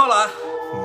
Olá, 0.00 0.30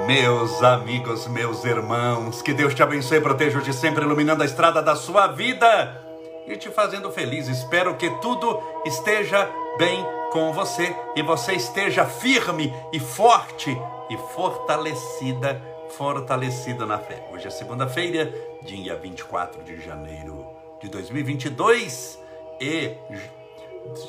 meus 0.07 0.63
amigos, 0.63 1.27
meus 1.27 1.63
irmãos, 1.63 2.41
que 2.41 2.51
Deus 2.51 2.73
te 2.73 2.81
abençoe 2.81 3.19
e 3.19 3.21
proteja-te 3.21 3.71
sempre 3.71 4.03
iluminando 4.03 4.41
a 4.41 4.45
estrada 4.45 4.81
da 4.81 4.95
sua 4.95 5.27
vida 5.27 6.01
e 6.47 6.57
te 6.57 6.71
fazendo 6.71 7.11
feliz. 7.11 7.47
Espero 7.47 7.95
que 7.95 8.09
tudo 8.21 8.59
esteja 8.83 9.47
bem 9.77 10.03
com 10.31 10.51
você 10.51 10.95
e 11.15 11.21
você 11.21 11.53
esteja 11.53 12.07
firme 12.07 12.73
e 12.91 12.99
forte 12.99 13.69
e 14.09 14.17
fortalecida, 14.33 15.61
fortalecida 15.91 16.83
na 16.83 16.97
fé. 16.97 17.23
Hoje 17.31 17.45
é 17.45 17.51
segunda-feira, 17.51 18.33
dia 18.63 18.95
24 18.95 19.63
de 19.63 19.79
janeiro 19.79 20.43
de 20.81 20.89
2022 20.89 22.19
e 22.59 22.97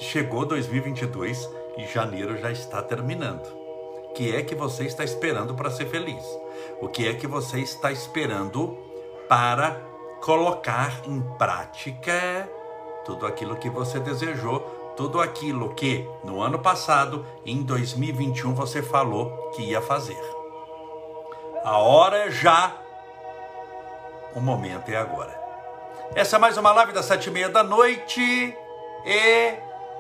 chegou 0.01 0.47
2022 0.47 1.47
e 1.77 1.87
janeiro 1.93 2.39
já 2.39 2.51
está 2.51 2.81
terminando 2.81 3.64
que 4.15 4.35
é 4.35 4.43
que 4.43 4.55
você 4.55 4.85
está 4.85 5.03
esperando 5.03 5.55
para 5.55 5.71
ser 5.71 5.87
feliz? 5.87 6.25
O 6.81 6.89
que 6.89 7.09
é 7.09 7.15
que 7.15 7.27
você 7.27 7.59
está 7.59 7.91
esperando 7.91 8.79
para 9.29 9.77
colocar 10.23 11.03
em 11.05 11.21
prática 11.37 12.49
tudo 13.05 13.27
aquilo 13.27 13.57
que 13.57 13.69
você 13.69 13.99
desejou, 13.99 14.61
tudo 14.97 15.21
aquilo 15.21 15.75
que 15.75 16.09
no 16.23 16.41
ano 16.41 16.61
passado, 16.61 17.27
em 17.45 17.63
2021, 17.63 18.55
você 18.55 18.81
falou 18.81 19.51
que 19.51 19.63
ia 19.63 19.83
fazer? 19.83 20.21
A 21.65 21.79
hora 21.79 22.29
é 22.29 22.31
já, 22.31 22.73
o 24.35 24.41
momento 24.41 24.91
é 24.91 24.97
agora. 24.97 25.43
Essa 26.15 26.37
é 26.37 26.39
mais 26.39 26.57
uma 26.57 26.73
live 26.73 26.93
das 26.93 27.07
sete 27.07 27.29
e 27.29 27.33
meia 27.33 27.49
da 27.49 27.65
noite 27.65 28.57
e 29.05 29.55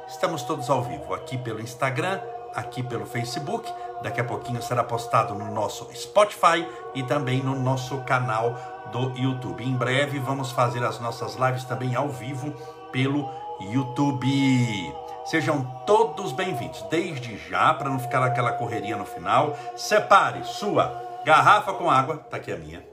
estamos 0.06 0.42
todos 0.44 0.70
ao 0.70 0.82
vivo 0.82 1.12
aqui 1.12 1.36
pelo 1.36 1.60
Instagram, 1.60 2.20
aqui 2.54 2.82
pelo 2.82 3.04
Facebook 3.04 3.70
Daqui 4.04 4.20
a 4.20 4.24
pouquinho 4.24 4.60
será 4.60 4.84
postado 4.84 5.34
no 5.34 5.50
nosso 5.50 5.88
Spotify 5.94 6.68
e 6.94 7.02
também 7.02 7.42
no 7.42 7.54
nosso 7.54 8.02
canal 8.02 8.54
do 8.92 9.18
YouTube. 9.18 9.64
Em 9.64 9.74
breve 9.74 10.18
vamos 10.18 10.52
fazer 10.52 10.84
as 10.84 11.00
nossas 11.00 11.36
lives 11.36 11.64
também 11.64 11.94
ao 11.94 12.10
vivo 12.10 12.52
pelo 12.92 13.30
YouTube. 13.60 14.94
Sejam 15.24 15.64
todos 15.86 16.32
bem-vindos. 16.32 16.82
Desde 16.90 17.38
já, 17.48 17.72
para 17.72 17.88
não 17.88 17.98
ficar 17.98 18.22
aquela 18.22 18.52
correria 18.52 18.94
no 18.94 19.06
final, 19.06 19.56
separe 19.74 20.44
sua 20.44 21.22
garrafa 21.24 21.72
com 21.72 21.90
água, 21.90 22.20
está 22.26 22.36
aqui 22.36 22.52
a 22.52 22.58
minha. 22.58 22.84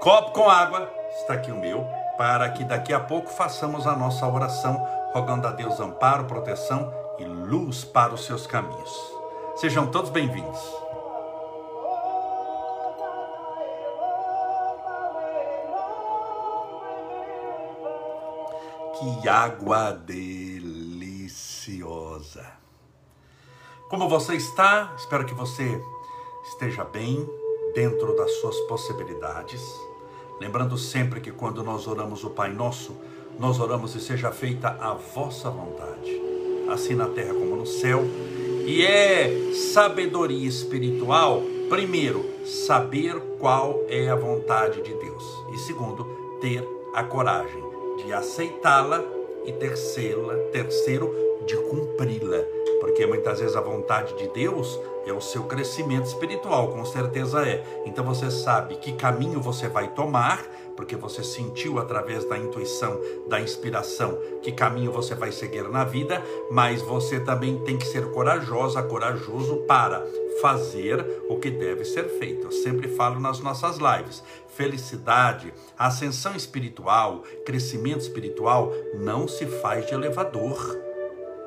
Copo 0.00 0.32
com 0.32 0.50
água, 0.50 0.92
está 1.18 1.32
aqui 1.32 1.50
o 1.50 1.58
meu, 1.58 1.82
para 2.18 2.50
que 2.50 2.62
daqui 2.62 2.92
a 2.92 3.00
pouco 3.00 3.30
façamos 3.30 3.86
a 3.86 3.96
nossa 3.96 4.26
oração, 4.26 4.86
rogando 5.14 5.48
a 5.48 5.52
Deus 5.52 5.80
amparo, 5.80 6.26
proteção 6.26 6.92
e 7.18 7.24
luz 7.24 7.84
para 7.84 8.12
os 8.12 8.26
seus 8.26 8.46
caminhos. 8.46 9.15
Sejam 9.56 9.86
todos 9.90 10.10
bem-vindos. 10.10 10.60
Que 18.98 19.26
água 19.26 19.92
deliciosa. 19.92 21.06
Como 23.88 24.10
você 24.10 24.34
está? 24.34 24.92
Espero 24.98 25.24
que 25.24 25.32
você 25.32 25.82
esteja 26.50 26.84
bem 26.84 27.26
dentro 27.74 28.14
das 28.14 28.30
suas 28.40 28.60
possibilidades. 28.68 29.62
Lembrando 30.38 30.76
sempre 30.76 31.18
que 31.18 31.32
quando 31.32 31.64
nós 31.64 31.86
oramos 31.86 32.22
o 32.24 32.30
Pai 32.30 32.52
Nosso, 32.52 32.94
nós 33.38 33.58
oramos 33.58 33.94
e 33.94 34.00
seja 34.02 34.30
feita 34.30 34.76
a 34.78 34.92
vossa 34.92 35.48
vontade, 35.48 36.20
assim 36.70 36.94
na 36.94 37.08
terra 37.08 37.32
como 37.32 37.56
no 37.56 37.64
céu. 37.64 38.04
E 38.66 38.84
é 38.84 39.52
sabedoria 39.52 40.48
espiritual, 40.48 41.40
primeiro, 41.68 42.24
saber 42.44 43.14
qual 43.38 43.84
é 43.88 44.08
a 44.08 44.16
vontade 44.16 44.82
de 44.82 44.92
Deus. 44.92 45.24
E 45.54 45.58
segundo, 45.58 46.04
ter 46.40 46.66
a 46.92 47.04
coragem 47.04 47.62
de 48.04 48.12
aceitá-la 48.12 49.04
e 49.44 49.52
terceira, 49.52 50.36
terceiro, 50.50 51.14
de 51.46 51.56
cumpri-la. 51.56 52.55
Porque 52.80 53.06
muitas 53.06 53.40
vezes 53.40 53.56
a 53.56 53.60
vontade 53.60 54.14
de 54.16 54.28
Deus 54.28 54.78
é 55.06 55.12
o 55.12 55.20
seu 55.20 55.44
crescimento 55.44 56.06
espiritual, 56.06 56.68
com 56.68 56.84
certeza 56.84 57.46
é. 57.46 57.64
Então 57.86 58.04
você 58.04 58.30
sabe 58.30 58.76
que 58.76 58.92
caminho 58.92 59.40
você 59.40 59.68
vai 59.68 59.88
tomar 59.88 60.44
porque 60.76 60.94
você 60.94 61.24
sentiu 61.24 61.78
através 61.78 62.24
da 62.26 62.36
intuição, 62.36 63.00
da 63.26 63.40
inspiração, 63.40 64.18
que 64.42 64.52
caminho 64.52 64.92
você 64.92 65.14
vai 65.14 65.32
seguir 65.32 65.68
na 65.70 65.84
vida, 65.84 66.22
mas 66.50 66.82
você 66.82 67.18
também 67.18 67.58
tem 67.64 67.78
que 67.78 67.86
ser 67.86 68.10
corajosa, 68.12 68.82
corajoso 68.82 69.56
para 69.66 70.06
fazer 70.40 71.04
o 71.28 71.38
que 71.38 71.50
deve 71.50 71.84
ser 71.84 72.04
feito. 72.18 72.46
Eu 72.48 72.52
sempre 72.52 72.88
falo 72.88 73.18
nas 73.18 73.40
nossas 73.40 73.78
lives: 73.78 74.22
felicidade, 74.48 75.52
ascensão 75.78 76.36
espiritual, 76.36 77.22
crescimento 77.44 78.00
espiritual 78.00 78.72
não 78.94 79.26
se 79.26 79.46
faz 79.46 79.86
de 79.86 79.94
elevador 79.94 80.85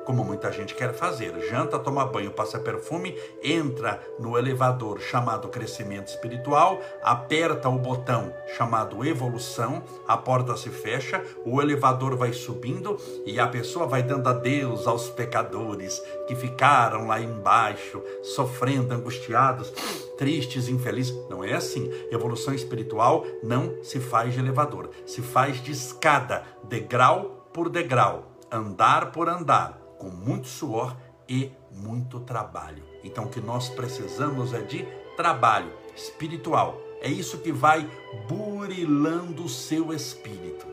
como 0.04 0.24
muita 0.24 0.52
gente 0.52 0.74
quer 0.74 0.92
fazer. 0.92 1.48
Janta, 1.48 1.78
toma 1.78 2.04
banho, 2.04 2.30
passa 2.30 2.58
perfume, 2.58 3.16
entra 3.42 4.00
no 4.18 4.36
elevador 4.36 5.00
chamado 5.00 5.48
crescimento 5.48 6.08
espiritual, 6.08 6.80
aperta 7.02 7.68
o 7.68 7.78
botão 7.78 8.32
chamado 8.56 9.04
evolução, 9.04 9.82
a 10.06 10.16
porta 10.16 10.56
se 10.56 10.70
fecha, 10.70 11.24
o 11.44 11.60
elevador 11.60 12.16
vai 12.16 12.32
subindo 12.32 12.96
e 13.24 13.38
a 13.38 13.46
pessoa 13.46 13.86
vai 13.86 14.02
dando 14.02 14.28
adeus 14.28 14.86
aos 14.86 15.08
pecadores 15.08 16.02
que 16.26 16.34
ficaram 16.34 17.06
lá 17.06 17.20
embaixo, 17.20 18.02
sofrendo, 18.22 18.94
angustiados, 18.94 19.70
tristes, 20.16 20.68
infelizes. 20.68 21.14
Não 21.28 21.42
é 21.42 21.54
assim. 21.54 21.90
Evolução 22.10 22.54
espiritual 22.54 23.24
não 23.42 23.82
se 23.82 24.00
faz 24.00 24.34
de 24.34 24.40
elevador, 24.40 24.90
se 25.06 25.22
faz 25.22 25.62
de 25.62 25.72
escada, 25.72 26.42
degrau 26.64 27.48
por 27.52 27.68
degrau, 27.68 28.32
andar 28.50 29.12
por 29.12 29.28
andar 29.28 29.79
com 30.00 30.08
muito 30.08 30.48
suor 30.48 30.96
e 31.28 31.52
muito 31.70 32.18
trabalho. 32.20 32.82
Então, 33.04 33.24
o 33.24 33.28
que 33.28 33.40
nós 33.40 33.68
precisamos 33.68 34.54
é 34.54 34.62
de 34.62 34.88
trabalho 35.14 35.70
espiritual. 35.94 36.80
É 37.02 37.08
isso 37.08 37.38
que 37.38 37.52
vai 37.52 37.88
burilando 38.26 39.44
o 39.44 39.48
seu 39.48 39.92
espírito. 39.92 40.66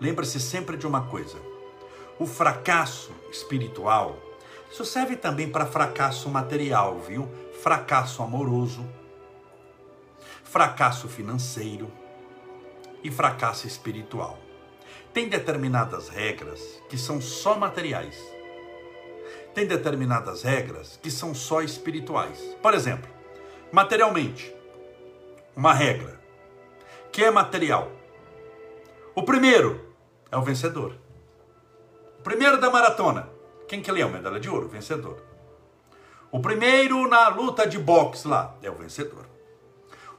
Lembre-se 0.00 0.40
sempre 0.40 0.76
de 0.76 0.86
uma 0.86 1.06
coisa: 1.06 1.38
o 2.18 2.26
fracasso 2.26 3.12
espiritual, 3.30 4.16
isso 4.70 4.84
serve 4.84 5.16
também 5.16 5.48
para 5.48 5.64
fracasso 5.64 6.28
material, 6.28 6.98
viu? 6.98 7.28
Fracasso 7.62 8.22
amoroso, 8.22 8.84
fracasso 10.42 11.08
financeiro 11.08 11.90
e 13.02 13.10
fracasso 13.10 13.66
espiritual. 13.66 14.45
Tem 15.16 15.30
determinadas 15.30 16.10
regras 16.10 16.60
que 16.90 16.98
são 16.98 17.22
só 17.22 17.58
materiais. 17.58 18.22
Tem 19.54 19.66
determinadas 19.66 20.42
regras 20.42 21.00
que 21.02 21.10
são 21.10 21.34
só 21.34 21.62
espirituais. 21.62 22.38
Por 22.60 22.74
exemplo, 22.74 23.10
materialmente, 23.72 24.54
uma 25.56 25.72
regra 25.72 26.20
que 27.10 27.24
é 27.24 27.30
material. 27.30 27.90
O 29.14 29.22
primeiro 29.22 29.80
é 30.30 30.36
o 30.36 30.42
vencedor. 30.42 30.94
O 32.18 32.22
primeiro 32.22 32.60
da 32.60 32.68
maratona. 32.70 33.30
Quem 33.66 33.80
que 33.80 33.90
lê 33.90 34.02
a 34.02 34.08
medalha 34.08 34.38
de 34.38 34.50
ouro? 34.50 34.68
Vencedor. 34.68 35.22
O 36.30 36.40
primeiro 36.40 37.08
na 37.08 37.28
luta 37.28 37.66
de 37.66 37.78
boxe 37.78 38.28
lá 38.28 38.54
é 38.62 38.70
o 38.70 38.74
vencedor. 38.74 39.24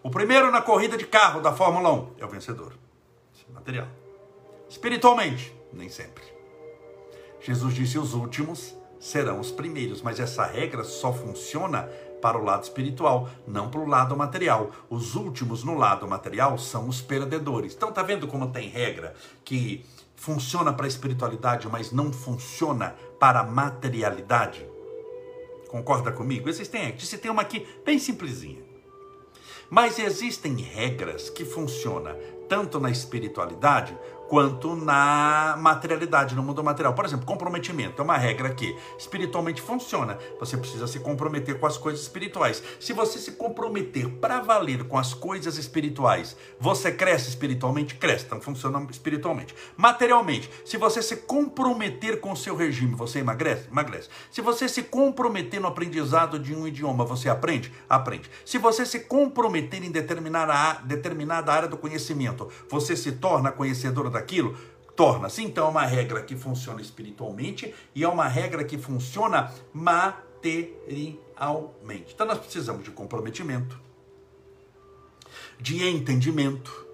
O 0.01 0.09
primeiro 0.09 0.49
na 0.49 0.63
corrida 0.63 0.97
de 0.97 1.05
carro 1.05 1.39
da 1.39 1.53
Fórmula 1.53 1.93
1 1.93 2.13
é 2.17 2.25
o 2.25 2.29
vencedor. 2.29 2.73
Material. 3.53 3.87
Espiritualmente, 4.69 5.55
nem 5.71 5.89
sempre. 5.89 6.23
Jesus 7.41 7.73
disse: 7.73 7.97
os 7.97 8.13
últimos 8.13 8.75
serão 8.99 9.39
os 9.39 9.51
primeiros, 9.51 10.01
mas 10.01 10.19
essa 10.19 10.45
regra 10.45 10.83
só 10.83 11.13
funciona 11.13 11.83
para 12.21 12.37
o 12.37 12.43
lado 12.43 12.63
espiritual, 12.63 13.29
não 13.45 13.69
para 13.69 13.79
o 13.79 13.87
lado 13.87 14.17
material. 14.17 14.71
Os 14.89 15.15
últimos 15.15 15.63
no 15.63 15.77
lado 15.77 16.07
material 16.07 16.57
são 16.57 16.87
os 16.87 17.01
perdedores. 17.01 17.73
Então 17.75 17.91
tá 17.91 18.01
vendo 18.01 18.27
como 18.27 18.51
tem 18.51 18.69
regra 18.69 19.13
que 19.45 19.85
funciona 20.15 20.73
para 20.73 20.85
a 20.85 20.89
espiritualidade, 20.89 21.67
mas 21.67 21.91
não 21.91 22.11
funciona 22.11 22.95
para 23.19 23.41
a 23.41 23.43
materialidade? 23.43 24.67
Concorda 25.69 26.11
comigo? 26.11 26.49
Existem, 26.49 26.93
disse 26.95 27.17
tem 27.17 27.29
uma 27.29 27.43
aqui 27.43 27.65
bem 27.85 27.99
simplesinha. 27.99 28.65
Mas 29.69 29.99
existem 29.99 30.55
regras 30.55 31.29
que 31.29 31.45
funcionam 31.45 32.15
tanto 32.47 32.79
na 32.79 32.89
espiritualidade 32.89 33.97
quanto 34.27 34.75
na 34.75 35.55
materialidade, 35.59 36.35
no 36.35 36.43
mundo 36.43 36.63
material. 36.63 36.93
Por 36.93 37.05
exemplo, 37.05 37.25
comprometimento 37.25 38.01
é 38.01 38.03
uma 38.03 38.17
regra 38.17 38.53
que 38.53 38.75
espiritualmente 38.97 39.61
funciona. 39.61 40.17
Você 40.39 40.57
precisa 40.57 40.87
se 40.87 40.99
comprometer 40.99 41.59
com 41.59 41.65
as 41.65 41.77
coisas 41.77 42.01
espirituais. 42.01 42.61
Se 42.79 42.93
você 42.93 43.19
se 43.19 43.31
comprometer 43.33 44.09
para 44.09 44.39
valer 44.39 44.83
com 44.85 44.97
as 44.97 45.13
coisas 45.13 45.57
espirituais, 45.57 46.35
você 46.59 46.91
cresce 46.91 47.29
espiritualmente? 47.29 47.95
Cresce, 47.95 48.25
então 48.25 48.41
funciona 48.41 48.85
espiritualmente. 48.89 49.55
Materialmente, 49.75 50.49
se 50.65 50.77
você 50.77 51.01
se 51.01 51.17
comprometer 51.17 52.19
com 52.19 52.31
o 52.31 52.37
seu 52.37 52.55
regime, 52.55 52.95
você 52.95 53.19
emagrece? 53.19 53.67
Emagrece. 53.69 54.09
Se 54.31 54.41
você 54.41 54.67
se 54.67 54.83
comprometer 54.83 55.59
no 55.59 55.67
aprendizado 55.67 56.37
de 56.39 56.53
um 56.53 56.67
idioma, 56.67 57.05
você 57.05 57.29
aprende? 57.29 57.73
Aprende. 57.89 58.29
Se 58.45 58.57
você 58.57 58.85
se 58.85 59.01
comprometer 59.01 59.83
em 59.83 59.91
determinada, 59.91 60.81
determinada 60.83 61.53
área 61.53 61.67
do 61.67 61.77
conhecimento, 61.77 62.49
você 62.69 62.95
se 62.95 63.13
torna 63.13 63.51
conhecedor 63.51 64.09
daquilo, 64.17 64.57
torna-se 64.95 65.43
então 65.43 65.69
uma 65.69 65.85
regra 65.85 66.23
que 66.23 66.35
funciona 66.35 66.81
espiritualmente 66.81 67.73
e 67.93 68.03
é 68.03 68.07
uma 68.07 68.27
regra 68.27 68.63
que 68.63 68.77
funciona 68.77 69.53
materialmente. 69.71 72.13
Então 72.13 72.25
nós 72.25 72.39
precisamos 72.39 72.83
de 72.83 72.89
comprometimento, 72.89 73.79
de 75.59 75.87
entendimento, 75.87 76.85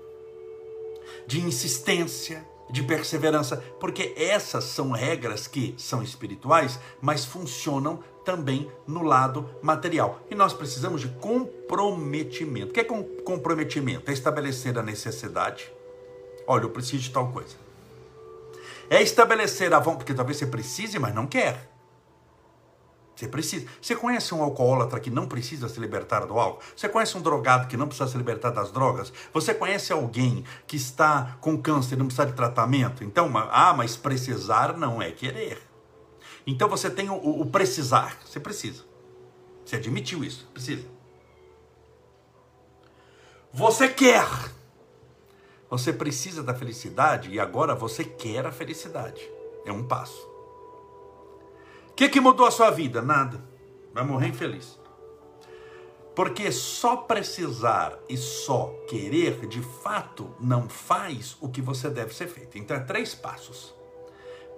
de 1.25 1.40
insistência, 1.40 2.46
de 2.70 2.84
perseverança, 2.84 3.64
porque 3.80 4.14
essas 4.18 4.66
são 4.66 4.92
regras 4.92 5.48
que 5.48 5.74
são 5.78 6.04
espirituais, 6.04 6.80
mas 7.02 7.24
funcionam 7.24 8.04
também 8.26 8.69
no 8.86 9.04
lado 9.04 9.50
material. 9.62 10.22
E 10.30 10.36
nós 10.36 10.54
precisamos 10.54 11.02
de 11.02 11.08
comprometimento. 11.08 12.72
O 12.72 12.74
que 12.74 12.80
é 12.80 12.84
comprometimento? 12.84 14.10
É 14.10 14.14
estabelecer 14.14 14.78
a 14.78 14.84
necessidade 14.84 15.72
Olha, 16.48 16.63
eu 16.63 16.69
preciso 16.69 17.04
de 17.04 17.12
tal 17.12 17.31
coisa. 17.31 17.56
É 18.90 19.01
estabelecer 19.01 19.74
a 19.74 19.80
vontade, 19.80 19.98
porque 20.00 20.13
talvez 20.13 20.38
você 20.38 20.45
precise, 20.45 21.00
mas 21.00 21.13
não 21.13 21.25
quer. 21.25 21.74
Você 23.16 23.28
precisa. 23.28 23.68
Você 23.81 23.95
conhece 23.95 24.34
um 24.34 24.42
alcoólatra 24.42 25.00
que 25.00 25.10
não 25.10 25.28
precisa 25.28 25.69
se 25.69 25.80
libertar 25.80 26.25
do 26.25 26.38
álcool? 26.40 26.62
Você 26.75 26.90
conhece 26.90 27.18
um 27.18 27.22
drogado 27.22 27.68
que 27.68 27.78
não 27.78 27.88
precisa 27.88 28.10
se 28.10 28.18
libertar 28.18 28.50
das 28.50 28.72
drogas? 28.72 29.13
Você 29.34 29.54
conhece 29.54 29.94
alguém 29.94 30.44
que 30.66 30.75
está 30.75 31.38
com 31.40 31.57
câncer 31.57 31.95
e 31.95 31.98
não 31.98 32.07
precisa 32.07 32.28
de 32.28 32.34
tratamento? 32.34 33.04
Então, 33.04 33.31
ah, 33.51 33.74
mas 33.74 33.95
precisar 33.95 34.75
não 34.75 35.01
é 35.01 35.12
querer. 35.12 35.62
Então 36.45 36.68
você 36.68 36.90
tem 36.90 37.10
o, 37.10 37.16
o 37.16 37.45
precisar. 37.45 38.18
Você 38.25 38.40
precisa. 38.40 38.84
Você 39.63 39.75
admitiu 39.75 40.24
isso. 40.24 40.48
Precisa. 40.51 40.86
Você 43.54 43.88
quer. 43.88 44.28
Você 45.74 45.92
precisa 45.92 46.44
da 46.44 46.54
felicidade 46.54 47.31
e 47.31 47.40
agora 47.40 47.74
você 47.74 48.04
quer 48.04 48.46
a 48.46 48.52
felicidade. 48.52 49.28
É 49.66 49.72
um 49.72 49.84
passo. 49.84 50.22
O 51.90 51.94
que, 51.96 52.08
que 52.10 52.22
mudou 52.22 52.46
a 52.46 52.52
sua 52.52 52.70
vida? 52.70 53.02
Nada. 53.02 53.44
Vai 53.92 54.04
morrer 54.04 54.28
infeliz. 54.28 54.80
Porque 56.16 56.52
só 56.52 56.96
precisar 56.96 57.98
e 58.08 58.16
só 58.16 58.68
querer, 58.88 59.48
de 59.48 59.64
fato, 59.64 60.36
não 60.40 60.70
faz 60.70 61.36
o 61.42 61.50
que 61.50 61.60
você 61.60 61.90
deve 61.90 62.14
ser 62.14 62.28
feito. 62.28 62.56
Então, 62.56 62.78
é 62.78 62.80
três 62.80 63.16
passos: 63.16 63.74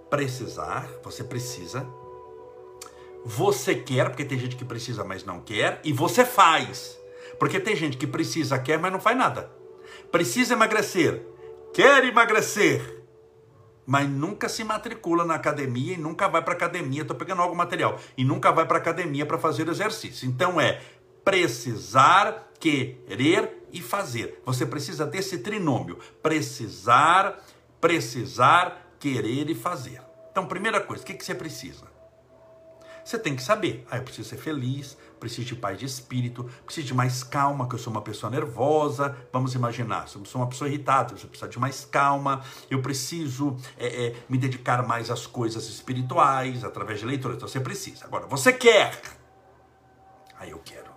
precisar, 0.09 0.85
você 1.01 1.23
precisa. 1.23 1.87
Você 3.23 3.73
quer, 3.73 4.09
porque 4.09 4.25
tem 4.25 4.37
gente 4.37 4.57
que 4.57 4.65
precisa, 4.65 5.05
mas 5.05 5.23
não 5.23 5.39
quer. 5.39 5.79
E 5.81 5.93
você 5.93 6.25
faz, 6.25 6.99
porque 7.39 7.57
tem 7.57 7.73
gente 7.73 7.95
que 7.95 8.05
precisa, 8.05 8.59
quer, 8.59 8.77
mas 8.77 8.91
não 8.91 8.99
faz 8.99 9.17
nada 9.17 9.63
precisa 10.11 10.53
emagrecer, 10.53 11.25
quer 11.73 12.03
emagrecer, 12.05 13.03
mas 13.85 14.09
nunca 14.09 14.49
se 14.49 14.63
matricula 14.63 15.23
na 15.23 15.35
academia 15.35 15.93
e 15.93 15.97
nunca 15.97 16.27
vai 16.27 16.41
para 16.41 16.53
academia, 16.53 17.03
estou 17.03 17.15
pegando 17.15 17.41
algo 17.41 17.55
material, 17.55 17.99
e 18.17 18.23
nunca 18.23 18.51
vai 18.51 18.65
para 18.65 18.77
academia 18.77 19.25
para 19.25 19.37
fazer 19.37 19.67
exercício. 19.67 20.27
Então 20.27 20.59
é 20.59 20.81
precisar, 21.23 22.51
querer 22.59 23.67
e 23.71 23.81
fazer. 23.81 24.41
Você 24.45 24.65
precisa 24.65 25.05
desse 25.05 25.39
trinômio: 25.39 25.99
precisar, 26.21 27.43
precisar, 27.81 28.95
querer 28.99 29.49
e 29.49 29.55
fazer. 29.55 30.01
Então, 30.31 30.45
primeira 30.45 30.81
coisa, 30.81 31.03
o 31.03 31.05
que, 31.05 31.13
que 31.13 31.25
você 31.25 31.33
precisa? 31.33 31.85
Você 33.03 33.19
tem 33.19 33.35
que 33.35 33.41
saber. 33.43 33.85
Ah, 33.89 33.97
eu 33.97 34.03
preciso 34.03 34.27
ser 34.27 34.37
feliz, 34.37 34.97
preciso 35.25 35.47
de 35.47 35.55
paz 35.55 35.79
de 35.79 35.85
espírito, 35.85 36.43
preciso 36.63 36.87
de 36.87 36.93
mais 36.93 37.23
calma, 37.23 37.67
que 37.67 37.73
eu 37.73 37.79
sou 37.79 37.91
uma 37.91 38.01
pessoa 38.01 38.29
nervosa. 38.29 39.17
Vamos 39.33 39.55
imaginar, 39.55 40.07
se 40.07 40.17
eu 40.17 40.25
sou 40.25 40.39
uma 40.39 40.47
pessoa 40.47 40.69
irritada, 40.69 41.17
você 41.17 41.25
precisa 41.25 41.49
de 41.49 41.59
mais 41.59 41.83
calma. 41.83 42.43
Eu 42.69 42.79
preciso 42.79 43.57
é, 43.75 44.07
é, 44.07 44.15
me 44.29 44.37
dedicar 44.37 44.85
mais 44.87 45.09
às 45.09 45.25
coisas 45.25 45.67
espirituais, 45.67 46.63
através 46.63 46.99
de 46.99 47.07
leitura. 47.07 47.33
Então 47.33 47.47
você 47.47 47.59
precisa. 47.59 48.05
Agora, 48.05 48.27
você 48.27 48.53
quer. 48.53 49.01
Aí 50.37 50.51
eu 50.51 50.59
quero. 50.59 50.91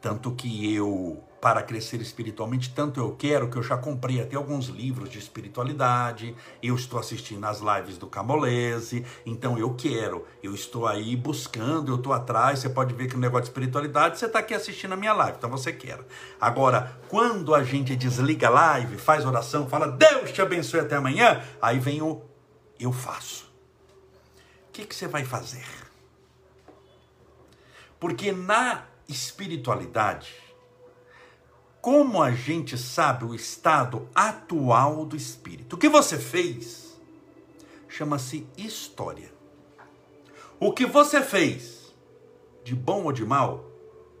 Tanto 0.00 0.34
que 0.34 0.74
eu 0.74 1.22
para 1.40 1.62
crescer 1.62 2.00
espiritualmente, 2.00 2.72
tanto 2.74 2.98
eu 2.98 3.14
quero 3.16 3.48
que 3.48 3.56
eu 3.56 3.62
já 3.62 3.76
comprei 3.76 4.20
até 4.20 4.36
alguns 4.36 4.66
livros 4.66 5.08
de 5.08 5.18
espiritualidade, 5.18 6.34
eu 6.62 6.74
estou 6.74 6.98
assistindo 6.98 7.44
as 7.44 7.60
lives 7.60 7.96
do 7.96 8.06
Camolese, 8.06 9.04
então 9.24 9.56
eu 9.56 9.74
quero, 9.74 10.26
eu 10.42 10.54
estou 10.54 10.86
aí 10.86 11.14
buscando, 11.14 11.92
eu 11.92 11.96
estou 11.96 12.12
atrás, 12.12 12.58
você 12.58 12.68
pode 12.68 12.92
ver 12.94 13.08
que 13.08 13.14
no 13.14 13.20
negócio 13.20 13.44
de 13.44 13.50
espiritualidade, 13.50 14.18
você 14.18 14.26
está 14.26 14.40
aqui 14.40 14.52
assistindo 14.52 14.94
a 14.94 14.96
minha 14.96 15.12
live, 15.12 15.38
então 15.38 15.50
você 15.50 15.72
quer. 15.72 16.00
Agora, 16.40 16.98
quando 17.08 17.54
a 17.54 17.62
gente 17.62 17.94
desliga 17.94 18.48
a 18.48 18.50
live, 18.50 18.96
faz 18.98 19.24
oração, 19.24 19.68
fala, 19.68 19.86
Deus 19.86 20.32
te 20.32 20.42
abençoe 20.42 20.80
até 20.80 20.96
amanhã, 20.96 21.42
aí 21.62 21.78
vem 21.78 22.02
o 22.02 22.22
eu 22.78 22.92
faço. 22.92 23.50
O 24.68 24.72
que, 24.72 24.86
que 24.86 24.94
você 24.94 25.08
vai 25.08 25.24
fazer? 25.24 25.66
Porque 27.98 28.30
na 28.30 28.84
espiritualidade, 29.08 30.32
como 31.88 32.22
a 32.22 32.30
gente 32.30 32.76
sabe 32.76 33.24
o 33.24 33.34
estado 33.34 34.06
atual 34.14 35.06
do 35.06 35.16
espírito? 35.16 35.74
O 35.74 35.78
que 35.78 35.88
você 35.88 36.18
fez 36.18 37.00
chama-se 37.88 38.46
história. 38.58 39.32
O 40.60 40.70
que 40.70 40.84
você 40.84 41.22
fez, 41.22 41.94
de 42.62 42.74
bom 42.74 43.04
ou 43.04 43.10
de 43.10 43.24
mal, 43.24 43.64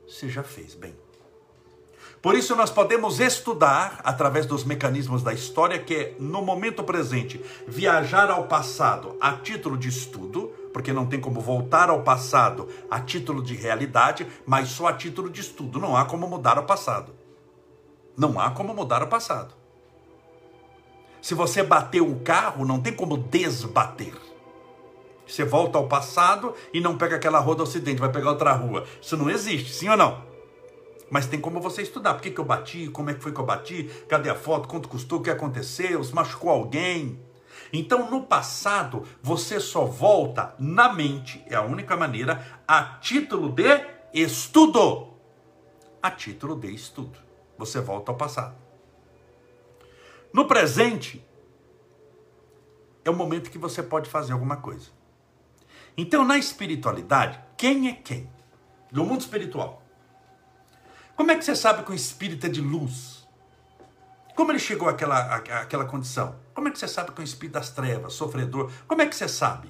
você 0.06 0.30
já 0.30 0.42
fez 0.42 0.74
bem. 0.74 0.96
Por 2.22 2.34
isso, 2.34 2.56
nós 2.56 2.70
podemos 2.70 3.20
estudar, 3.20 4.00
através 4.02 4.46
dos 4.46 4.64
mecanismos 4.64 5.22
da 5.22 5.34
história, 5.34 5.78
que 5.78 5.94
é, 5.94 6.16
no 6.18 6.40
momento 6.40 6.82
presente, 6.82 7.38
viajar 7.66 8.30
ao 8.30 8.44
passado 8.44 9.14
a 9.20 9.32
título 9.32 9.76
de 9.76 9.90
estudo, 9.90 10.54
porque 10.72 10.90
não 10.90 11.04
tem 11.04 11.20
como 11.20 11.38
voltar 11.38 11.90
ao 11.90 12.02
passado 12.02 12.66
a 12.90 12.98
título 12.98 13.42
de 13.42 13.54
realidade, 13.54 14.26
mas 14.46 14.70
só 14.70 14.86
a 14.86 14.94
título 14.94 15.28
de 15.28 15.42
estudo. 15.42 15.78
Não 15.78 15.94
há 15.94 16.06
como 16.06 16.26
mudar 16.26 16.58
o 16.58 16.64
passado. 16.64 17.17
Não 18.18 18.40
há 18.40 18.50
como 18.50 18.74
mudar 18.74 19.00
o 19.00 19.06
passado. 19.06 19.54
Se 21.22 21.34
você 21.34 21.62
bateu 21.62 22.04
o 22.04 22.18
carro, 22.18 22.64
não 22.64 22.80
tem 22.80 22.92
como 22.92 23.16
desbater. 23.16 24.12
Você 25.24 25.44
volta 25.44 25.78
ao 25.78 25.86
passado 25.86 26.52
e 26.72 26.80
não 26.80 26.98
pega 26.98 27.14
aquela 27.14 27.38
rua 27.38 27.54
do 27.54 27.62
ocidente, 27.62 28.00
vai 28.00 28.10
pegar 28.10 28.30
outra 28.30 28.52
rua. 28.54 28.84
Isso 29.00 29.16
não 29.16 29.30
existe, 29.30 29.72
sim 29.72 29.88
ou 29.88 29.96
não? 29.96 30.26
Mas 31.08 31.26
tem 31.26 31.40
como 31.40 31.60
você 31.60 31.82
estudar. 31.82 32.14
Por 32.14 32.22
que, 32.22 32.32
que 32.32 32.40
eu 32.40 32.44
bati? 32.44 32.88
Como 32.88 33.08
é 33.08 33.14
que 33.14 33.22
foi 33.22 33.30
que 33.30 33.38
eu 33.38 33.46
bati? 33.46 33.84
Cadê 34.08 34.28
a 34.28 34.34
foto? 34.34 34.66
Quanto 34.66 34.88
custou? 34.88 35.20
O 35.20 35.22
que 35.22 35.30
aconteceu? 35.30 36.02
Se 36.02 36.12
machucou 36.12 36.50
alguém? 36.50 37.20
Então, 37.72 38.10
no 38.10 38.22
passado, 38.24 39.04
você 39.22 39.60
só 39.60 39.84
volta 39.84 40.56
na 40.58 40.92
mente, 40.92 41.44
é 41.46 41.54
a 41.54 41.62
única 41.62 41.96
maneira, 41.96 42.44
a 42.66 42.82
título 43.00 43.48
de 43.48 43.86
estudo. 44.12 45.14
A 46.02 46.10
título 46.10 46.56
de 46.56 46.74
estudo 46.74 47.27
você 47.58 47.80
volta 47.80 48.12
ao 48.12 48.16
passado. 48.16 48.56
No 50.32 50.46
presente, 50.46 51.26
é 53.04 53.10
o 53.10 53.14
momento 53.14 53.50
que 53.50 53.58
você 53.58 53.82
pode 53.82 54.08
fazer 54.08 54.32
alguma 54.32 54.58
coisa. 54.58 54.90
Então, 55.96 56.24
na 56.24 56.38
espiritualidade, 56.38 57.40
quem 57.56 57.88
é 57.88 57.92
quem? 57.92 58.30
No 58.92 59.04
mundo 59.04 59.20
espiritual. 59.22 59.82
Como 61.16 61.32
é 61.32 61.36
que 61.36 61.44
você 61.44 61.56
sabe 61.56 61.82
que 61.82 61.90
o 61.90 61.94
espírito 61.94 62.46
é 62.46 62.48
de 62.48 62.60
luz? 62.60 63.26
Como 64.36 64.52
ele 64.52 64.60
chegou 64.60 64.88
àquela, 64.88 65.34
àquela 65.34 65.84
condição? 65.84 66.38
Como 66.54 66.68
é 66.68 66.70
que 66.70 66.78
você 66.78 66.86
sabe 66.86 67.10
que 67.10 67.20
é 67.20 67.22
um 67.22 67.24
espírito 67.24 67.54
das 67.54 67.70
trevas, 67.70 68.12
sofredor? 68.12 68.70
Como 68.86 69.02
é 69.02 69.06
que 69.06 69.16
você 69.16 69.28
sabe? 69.28 69.68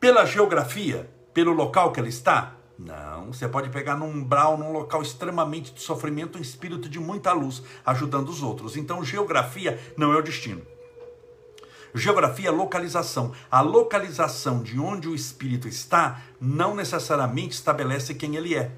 Pela 0.00 0.24
geografia? 0.24 1.12
Pelo 1.34 1.52
local 1.52 1.92
que 1.92 2.00
ele 2.00 2.08
está? 2.08 2.54
Não, 2.78 3.32
você 3.32 3.48
pode 3.48 3.70
pegar 3.70 3.96
num 3.96 4.08
umbral, 4.10 4.58
num 4.58 4.72
local 4.72 5.00
extremamente 5.00 5.72
de 5.72 5.80
sofrimento, 5.80 6.38
um 6.38 6.42
espírito 6.42 6.88
de 6.88 6.98
muita 6.98 7.32
luz, 7.32 7.62
ajudando 7.86 8.28
os 8.28 8.42
outros. 8.42 8.76
Então, 8.76 9.04
geografia 9.04 9.80
não 9.96 10.12
é 10.12 10.16
o 10.16 10.22
destino. 10.22 10.62
Geografia 11.94 12.48
é 12.48 12.50
localização. 12.50 13.32
A 13.48 13.60
localização 13.60 14.62
de 14.62 14.80
onde 14.80 15.08
o 15.08 15.14
espírito 15.14 15.68
está 15.68 16.20
não 16.40 16.74
necessariamente 16.74 17.54
estabelece 17.54 18.14
quem 18.14 18.34
ele 18.34 18.56
é. 18.56 18.72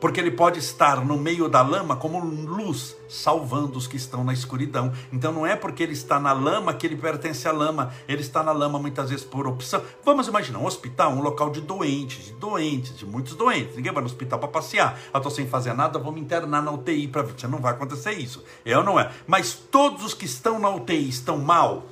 Porque 0.00 0.18
ele 0.18 0.30
pode 0.30 0.58
estar 0.58 1.04
no 1.04 1.16
meio 1.18 1.48
da 1.48 1.62
lama 1.62 1.94
como 1.94 2.18
luz, 2.24 2.96
salvando 3.08 3.76
os 3.76 3.86
que 3.86 3.96
estão 3.96 4.24
na 4.24 4.32
escuridão. 4.32 4.92
Então 5.12 5.32
não 5.32 5.46
é 5.46 5.54
porque 5.54 5.82
ele 5.82 5.92
está 5.92 6.18
na 6.18 6.32
lama 6.32 6.72
que 6.72 6.86
ele 6.86 6.96
pertence 6.96 7.46
à 7.46 7.52
lama, 7.52 7.92
ele 8.08 8.22
está 8.22 8.42
na 8.42 8.52
lama 8.52 8.78
muitas 8.78 9.10
vezes 9.10 9.24
por 9.24 9.46
opção. 9.46 9.82
Vamos 10.04 10.26
imaginar 10.26 10.58
um 10.58 10.66
hospital, 10.66 11.12
um 11.12 11.20
local 11.20 11.50
de 11.50 11.60
doentes, 11.60 12.24
de 12.24 12.32
doentes, 12.32 12.96
de 12.96 13.04
muitos 13.04 13.34
doentes. 13.34 13.76
Ninguém 13.76 13.92
vai 13.92 14.02
no 14.02 14.08
hospital 14.08 14.38
para 14.38 14.48
passear. 14.48 14.98
Eu 15.12 15.18
estou 15.18 15.30
sem 15.30 15.46
fazer 15.46 15.74
nada, 15.74 15.98
vou 15.98 16.12
me 16.12 16.20
internar 16.20 16.62
na 16.62 16.72
UTI 16.72 17.08
para 17.08 17.22
ver. 17.22 17.48
Não 17.48 17.58
vai 17.58 17.72
acontecer 17.72 18.12
isso. 18.12 18.42
É 18.64 18.76
ou 18.76 18.84
não 18.84 18.98
é? 18.98 19.10
Mas 19.26 19.54
todos 19.54 20.04
os 20.04 20.14
que 20.14 20.24
estão 20.24 20.58
na 20.58 20.70
UTI 20.70 21.08
estão 21.08 21.38
mal. 21.38 21.84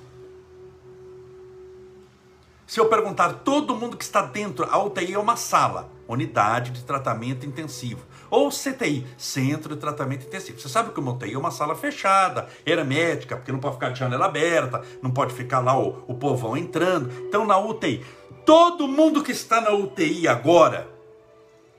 Se 2.69 2.79
eu 2.79 2.87
perguntar 2.87 3.33
todo 3.33 3.75
mundo 3.75 3.97
que 3.97 4.05
está 4.05 4.21
dentro, 4.21 4.69
a 4.71 4.77
UTI 4.77 5.15
é 5.15 5.19
uma 5.19 5.37
sala 5.37 5.91
unidade 6.07 6.71
de 6.71 6.85
tratamento 6.85 7.47
intensivo. 7.47 8.05
Ou 8.29 8.51
CTI, 8.51 9.07
Centro 9.17 9.75
de 9.75 9.81
Tratamento 9.81 10.27
Intensivo. 10.27 10.61
Você 10.61 10.69
sabe 10.69 10.93
que 10.93 11.01
uma 11.01 11.13
UTI 11.13 11.33
é 11.33 11.39
uma 11.39 11.51
sala 11.51 11.75
fechada, 11.75 12.47
hermética, 12.67 13.37
porque 13.37 13.51
não 13.51 13.59
pode 13.59 13.77
ficar 13.77 13.89
de 13.89 13.99
janela 13.99 14.27
aberta, 14.27 14.85
não 15.01 15.11
pode 15.11 15.33
ficar 15.33 15.61
lá 15.61 15.79
o, 15.79 16.05
o 16.07 16.15
povão 16.15 16.59
entrando. 16.59 17.11
Então, 17.27 17.47
na 17.47 17.57
UTI, 17.57 18.05
todo 18.45 18.87
mundo 18.87 19.23
que 19.23 19.33
está 19.33 19.63
na 19.63 19.71
UTI 19.73 20.29
agora, 20.29 20.91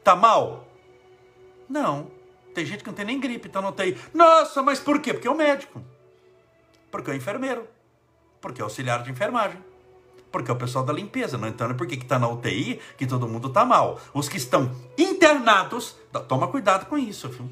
tá 0.04 0.16
mal? 0.16 0.66
Não. 1.70 2.10
Tem 2.56 2.66
gente 2.66 2.84
que 2.84 2.90
não 2.90 2.96
tem 2.96 3.06
nem 3.06 3.20
gripe, 3.20 3.46
está 3.46 3.62
na 3.62 3.70
UTI. 3.70 3.96
Nossa, 4.12 4.64
mas 4.64 4.80
por 4.80 5.00
quê? 5.00 5.14
Porque 5.14 5.28
é 5.28 5.32
o 5.32 5.38
médico. 5.38 5.84
Porque 6.90 7.12
é 7.12 7.14
o 7.14 7.16
enfermeiro. 7.16 7.68
Porque 8.42 8.60
é 8.60 8.64
auxiliar 8.64 9.04
de 9.04 9.12
enfermagem 9.12 9.69
porque 10.32 10.52
é 10.52 10.54
o 10.54 10.58
pessoal 10.58 10.84
da 10.84 10.94
limpeza, 10.94 11.38
não 11.38 11.48
entendo 11.48 11.76
por 11.76 11.88
que 11.88 11.96
está 11.96 12.20
na 12.20 12.28
UTI 12.28 12.80
que 12.98 13.08
todo 13.08 13.28
mundo 13.28 13.48
está 13.48 13.66
mal. 13.66 14.00
Os 14.14 14.30
que 14.30 14.38
estão 14.38 14.72
internados, 14.98 15.96
toma 16.28 16.48
cuidado 16.48 16.86
com 16.86 16.98
isso, 16.98 17.30
viu? 17.30 17.50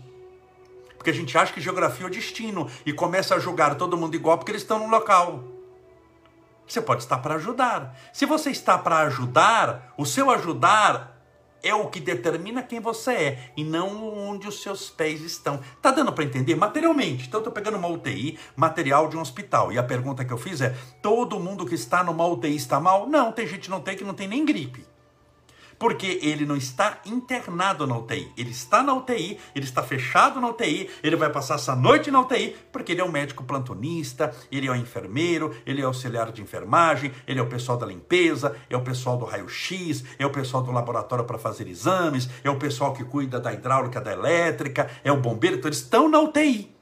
Porque 0.97 1.09
a 1.09 1.13
gente 1.13 1.37
acha 1.37 1.53
que 1.53 1.61
geografia 1.61 2.05
é 2.05 2.09
o 2.09 2.11
destino 2.11 2.69
e 2.85 2.91
começa 2.91 3.35
a 3.35 3.39
julgar 3.39 3.75
todo 3.75 3.97
mundo 3.97 4.15
igual 4.15 4.37
porque 4.37 4.51
eles 4.51 4.61
estão 4.61 4.79
no 4.79 4.89
local. 4.89 5.43
Você 6.67 6.81
pode 6.81 7.03
estar 7.03 7.19
para 7.19 7.35
ajudar. 7.35 7.97
Se 8.11 8.25
você 8.25 8.49
está 8.49 8.77
para 8.77 8.99
ajudar, 8.99 9.93
o 9.97 10.05
seu 10.05 10.29
ajudar 10.29 11.16
é 11.63 11.73
o 11.73 11.87
que 11.87 11.99
determina 11.99 12.63
quem 12.63 12.79
você 12.79 13.11
é 13.11 13.51
e 13.55 13.63
não 13.63 14.29
onde 14.29 14.47
os 14.47 14.61
seus 14.61 14.89
pés 14.89 15.21
estão. 15.21 15.59
Tá 15.81 15.91
dando 15.91 16.13
para 16.13 16.23
entender 16.23 16.55
materialmente? 16.55 17.27
Então 17.27 17.39
eu 17.39 17.43
tô 17.43 17.51
pegando 17.51 17.77
uma 17.77 17.87
UTI, 17.87 18.37
material 18.55 19.07
de 19.07 19.17
um 19.17 19.21
hospital. 19.21 19.71
E 19.71 19.77
a 19.77 19.83
pergunta 19.83 20.25
que 20.25 20.33
eu 20.33 20.37
fiz 20.37 20.61
é: 20.61 20.75
todo 21.01 21.39
mundo 21.39 21.65
que 21.65 21.75
está 21.75 22.03
numa 22.03 22.25
UTI 22.25 22.55
está 22.55 22.79
mal? 22.79 23.07
Não, 23.07 23.31
tem 23.31 23.47
gente 23.47 23.69
não 23.69 23.79
tem 23.79 23.95
que 23.95 24.03
não 24.03 24.13
tem 24.13 24.27
nem 24.27 24.45
gripe. 24.45 24.85
Porque 25.79 26.19
ele 26.21 26.45
não 26.45 26.55
está 26.55 26.99
internado 27.05 27.85
na 27.85 27.97
UTI. 27.97 28.31
Ele 28.35 28.49
está 28.49 28.81
na 28.81 28.93
UTI, 28.93 29.39
ele 29.53 29.65
está 29.65 29.83
fechado 29.83 30.41
na 30.41 30.49
UTI, 30.49 30.89
ele 31.03 31.15
vai 31.15 31.31
passar 31.31 31.55
essa 31.55 31.75
noite 31.75 32.09
na 32.09 32.21
UTI, 32.21 32.55
porque 32.71 32.91
ele 32.93 33.01
é 33.01 33.03
um 33.03 33.11
médico 33.11 33.43
plantonista, 33.43 34.33
ele 34.51 34.67
é 34.67 34.71
um 34.71 34.75
enfermeiro, 34.75 35.55
ele 35.65 35.81
é 35.81 35.85
auxiliar 35.85 36.31
de 36.31 36.41
enfermagem, 36.41 37.11
ele 37.27 37.39
é 37.39 37.43
o 37.43 37.47
pessoal 37.47 37.77
da 37.77 37.85
limpeza, 37.85 38.55
é 38.69 38.75
o 38.75 38.81
pessoal 38.81 39.17
do 39.17 39.25
raio-x, 39.25 40.03
é 40.17 40.25
o 40.25 40.31
pessoal 40.31 40.63
do 40.63 40.71
laboratório 40.71 41.25
para 41.25 41.37
fazer 41.37 41.67
exames, 41.67 42.27
é 42.43 42.49
o 42.49 42.57
pessoal 42.57 42.93
que 42.93 43.03
cuida 43.03 43.39
da 43.39 43.53
hidráulica, 43.53 44.01
da 44.01 44.11
elétrica, 44.11 44.89
é 45.03 45.11
o 45.11 45.17
bombeiro, 45.17 45.57
então 45.57 45.69
eles 45.69 45.79
estão 45.79 46.09
na 46.09 46.19
UTI, 46.19 46.75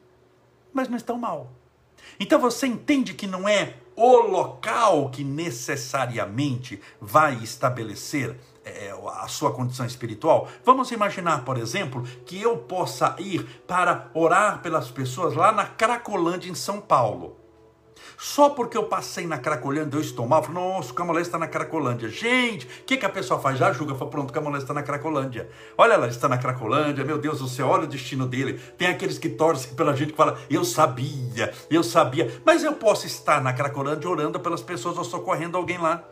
mas 0.74 0.88
não 0.88 0.98
estão 0.98 1.18
mal. 1.18 1.52
Então 2.20 2.40
você 2.40 2.68
entende 2.68 3.14
que 3.14 3.28
não 3.28 3.48
é 3.48 3.76
o 3.96 4.18
local 4.18 5.10
que 5.10 5.24
necessariamente 5.24 6.82
vai 7.00 7.36
estabelecer 7.36 8.38
é, 8.66 8.94
a 9.20 9.28
sua 9.28 9.52
condição 9.52 9.86
espiritual. 9.86 10.48
Vamos 10.66 10.92
imaginar, 10.92 11.46
por 11.46 11.58
exemplo, 11.58 12.04
que 12.26 12.42
eu 12.42 12.58
possa 12.58 13.16
ir 13.20 13.46
para 13.68 14.10
orar 14.14 14.62
pelas 14.62 14.90
pessoas 14.90 15.36
lá 15.36 15.52
na 15.52 15.66
Cracolândia, 15.66 16.50
em 16.50 16.56
São 16.56 16.82
Paulo. 16.82 17.38
Só 18.18 18.50
porque 18.50 18.78
eu 18.78 18.86
passei 18.86 19.28
na 19.28 19.38
Cracolândia, 19.38 19.98
eu 19.98 20.02
estou 20.02 20.28
mal, 20.28 20.42
falo, 20.42 20.56
nossa, 20.56 20.92
o 20.92 20.96
Camolés 20.96 21.28
está 21.28 21.38
na 21.38 21.48
Cracolândia. 21.48 22.08
Gente, 22.10 22.66
o 22.66 22.84
que, 22.86 22.98
que 22.98 23.06
a 23.06 23.10
pessoa 23.10 23.40
faz? 23.40 23.58
Já 23.58 23.74
julga, 23.74 23.94
fala, 23.96 24.10
pronto, 24.10 24.30
o 24.30 24.34
Camolés 24.34 24.64
está 24.64 24.74
na 24.74 24.84
Cracolândia. 24.84 25.50
Olha 25.78 25.98
lá, 25.98 26.06
ele 26.06 26.16
está 26.16 26.30
na 26.30 26.38
Cracolândia, 26.38 27.04
meu 27.04 27.18
Deus 27.18 27.40
do 27.40 27.48
céu, 27.48 27.68
olha 27.68 27.84
o 27.84 27.88
destino 27.88 28.26
dele. 28.26 28.60
Tem 28.78 28.88
aqueles 28.88 29.18
que 29.18 29.30
torcem 29.30 29.74
pela 29.74 29.96
gente 29.96 30.12
que 30.12 30.18
fala, 30.18 30.40
eu 30.50 30.64
sabia, 30.64 31.54
eu 31.70 31.84
sabia. 31.84 32.42
Mas 32.46 32.64
eu 32.64 32.74
posso 32.74 33.06
estar 33.06 33.42
na 33.42 33.54
Cracolândia 33.54 34.10
orando 34.10 34.40
pelas 34.40 34.62
pessoas 34.62 34.98
ou 34.98 35.04
socorrendo 35.04 35.58
alguém 35.58 35.78
lá. 35.78 36.04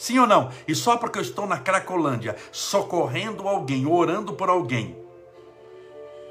Sim 0.00 0.18
ou 0.18 0.26
não? 0.26 0.50
E 0.66 0.74
só 0.74 0.96
porque 0.96 1.18
eu 1.18 1.22
estou 1.22 1.46
na 1.46 1.58
Cracolândia, 1.58 2.34
socorrendo 2.50 3.46
alguém, 3.46 3.86
orando 3.86 4.32
por 4.32 4.48
alguém, 4.48 4.96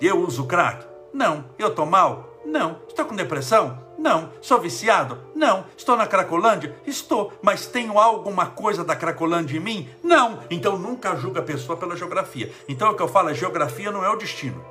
eu 0.01 0.17
uso 0.21 0.47
crack? 0.47 0.87
Não. 1.13 1.45
Eu 1.55 1.67
estou 1.67 1.85
mal? 1.85 2.41
Não. 2.43 2.81
Estou 2.87 3.05
com 3.05 3.15
depressão? 3.15 3.79
Não. 3.95 4.33
Sou 4.41 4.59
viciado? 4.59 5.19
Não. 5.35 5.65
Estou 5.77 5.95
na 5.95 6.07
Cracolândia? 6.07 6.75
Estou. 6.87 7.31
Mas 7.43 7.67
tenho 7.67 7.99
alguma 7.99 8.47
coisa 8.47 8.83
da 8.83 8.95
Cracolândia 8.95 9.57
em 9.57 9.59
mim? 9.59 9.89
Não. 10.01 10.39
Então 10.49 10.75
nunca 10.75 11.15
julga 11.15 11.41
a 11.41 11.43
pessoa 11.43 11.77
pela 11.77 11.95
geografia. 11.95 12.51
Então 12.67 12.89
o 12.89 12.95
que 12.95 13.03
eu 13.03 13.07
falo 13.07 13.29
é: 13.29 13.35
geografia 13.35 13.91
não 13.91 14.03
é 14.03 14.09
o 14.09 14.15
destino. 14.15 14.65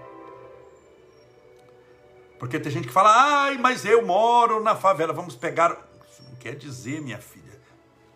Porque 2.36 2.58
tem 2.58 2.72
gente 2.72 2.88
que 2.88 2.92
fala, 2.92 3.44
ai, 3.44 3.58
mas 3.58 3.84
eu 3.84 4.04
moro 4.04 4.60
na 4.60 4.74
favela. 4.74 5.12
Vamos 5.12 5.36
pegar. 5.36 5.88
Isso 6.10 6.24
não 6.28 6.34
quer 6.34 6.56
dizer, 6.56 7.00
minha 7.00 7.18
filha 7.18 7.47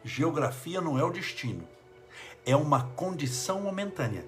Geografia 0.05 0.81
não 0.81 0.99
é 0.99 1.05
o 1.05 1.13
destino, 1.13 1.63
é 2.45 2.57
uma 2.57 2.85
condição 2.97 3.61
momentânea. 3.61 4.25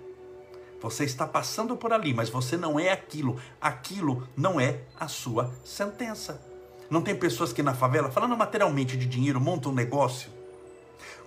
Você 0.80 1.04
está 1.04 1.26
passando 1.26 1.76
por 1.76 1.92
ali, 1.92 2.14
mas 2.14 2.28
você 2.28 2.56
não 2.56 2.78
é 2.78 2.90
aquilo. 2.90 3.40
Aquilo 3.60 4.28
não 4.36 4.60
é 4.60 4.82
a 5.00 5.08
sua 5.08 5.50
sentença. 5.64 6.40
Não 6.88 7.02
tem 7.02 7.16
pessoas 7.16 7.52
que 7.52 7.62
na 7.62 7.74
favela, 7.74 8.10
falando 8.10 8.36
materialmente 8.36 8.96
de 8.96 9.06
dinheiro, 9.06 9.40
montam 9.40 9.72
um 9.72 9.74
negócio, 9.74 10.30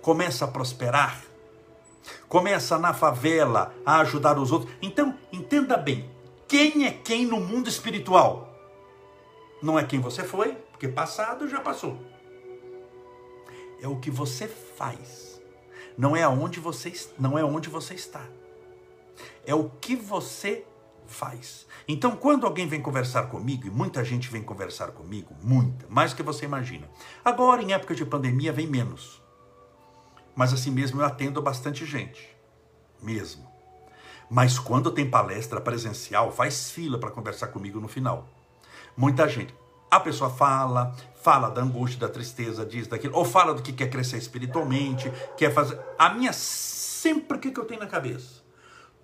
começa 0.00 0.44
a 0.44 0.48
prosperar, 0.48 1.20
começa 2.28 2.78
na 2.78 2.94
favela 2.94 3.74
a 3.84 3.98
ajudar 4.00 4.38
os 4.38 4.50
outros. 4.50 4.72
Então, 4.80 5.14
entenda 5.30 5.76
bem, 5.76 6.08
quem 6.46 6.86
é 6.86 6.92
quem 6.92 7.26
no 7.26 7.40
mundo 7.40 7.68
espiritual? 7.68 8.48
Não 9.60 9.78
é 9.78 9.84
quem 9.84 10.00
você 10.00 10.22
foi, 10.22 10.52
porque 10.70 10.88
passado 10.88 11.48
já 11.48 11.60
passou 11.60 11.98
é 13.80 13.88
o 13.88 13.96
que 13.96 14.10
você 14.10 14.46
faz. 14.48 15.40
Não 15.96 16.16
é 16.16 16.22
aonde 16.22 16.60
você 16.60 16.92
não 17.18 17.38
é 17.38 17.44
onde 17.44 17.68
você 17.68 17.94
está. 17.94 18.24
É 19.44 19.54
o 19.54 19.68
que 19.68 19.96
você 19.96 20.64
faz. 21.06 21.66
Então, 21.86 22.14
quando 22.14 22.46
alguém 22.46 22.68
vem 22.68 22.82
conversar 22.82 23.24
comigo, 23.24 23.66
e 23.66 23.70
muita 23.70 24.04
gente 24.04 24.28
vem 24.28 24.42
conversar 24.42 24.92
comigo, 24.92 25.34
muita, 25.42 25.86
mais 25.88 26.12
que 26.12 26.22
você 26.22 26.44
imagina. 26.44 26.88
Agora, 27.24 27.62
em 27.62 27.72
época 27.72 27.94
de 27.94 28.04
pandemia, 28.04 28.52
vem 28.52 28.66
menos. 28.66 29.22
Mas 30.36 30.52
assim 30.52 30.70
mesmo 30.70 31.00
eu 31.00 31.04
atendo 31.04 31.42
bastante 31.42 31.84
gente. 31.84 32.36
Mesmo. 33.02 33.48
Mas 34.30 34.58
quando 34.58 34.92
tem 34.92 35.08
palestra 35.08 35.60
presencial, 35.60 36.30
faz 36.30 36.70
fila 36.70 36.98
para 36.98 37.10
conversar 37.10 37.48
comigo 37.48 37.80
no 37.80 37.88
final. 37.88 38.28
Muita 38.96 39.26
gente. 39.28 39.54
A 39.90 40.00
pessoa 40.00 40.28
fala, 40.28 40.94
fala 41.22 41.48
da 41.48 41.62
angústia, 41.62 42.00
da 42.00 42.08
tristeza, 42.08 42.64
diz 42.64 42.86
daquilo, 42.86 43.16
ou 43.16 43.24
fala 43.24 43.54
do 43.54 43.62
que 43.62 43.72
quer 43.72 43.88
crescer 43.88 44.18
espiritualmente, 44.18 45.10
quer 45.36 45.52
fazer. 45.52 45.80
A 45.98 46.10
minha 46.10 46.32
sempre 46.32 47.38
o 47.38 47.40
que 47.40 47.58
eu 47.58 47.64
tenho 47.64 47.80
na 47.80 47.86
cabeça? 47.86 48.42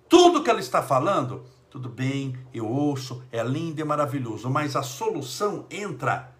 Tudo 0.07 0.43
que 0.43 0.49
ela 0.49 0.59
está 0.59 0.83
falando, 0.83 1.45
tudo 1.69 1.89
bem, 1.89 2.37
eu 2.53 2.67
ouço, 2.67 3.23
é 3.31 3.43
lindo 3.43 3.81
e 3.81 3.83
maravilhoso, 3.83 4.49
mas 4.49 4.75
a 4.75 4.83
solução 4.83 5.65
entra 5.69 6.33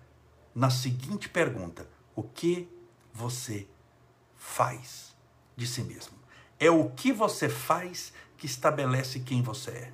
na 0.53 0.69
seguinte 0.69 1.27
pergunta: 1.27 1.87
o 2.15 2.23
que 2.23 2.69
você 3.11 3.67
faz 4.35 5.15
de 5.55 5.65
si 5.65 5.81
mesmo? 5.81 6.13
É 6.59 6.69
o 6.69 6.89
que 6.91 7.11
você 7.11 7.49
faz 7.49 8.13
que 8.37 8.45
estabelece 8.45 9.19
quem 9.19 9.41
você 9.41 9.71
é. 9.71 9.93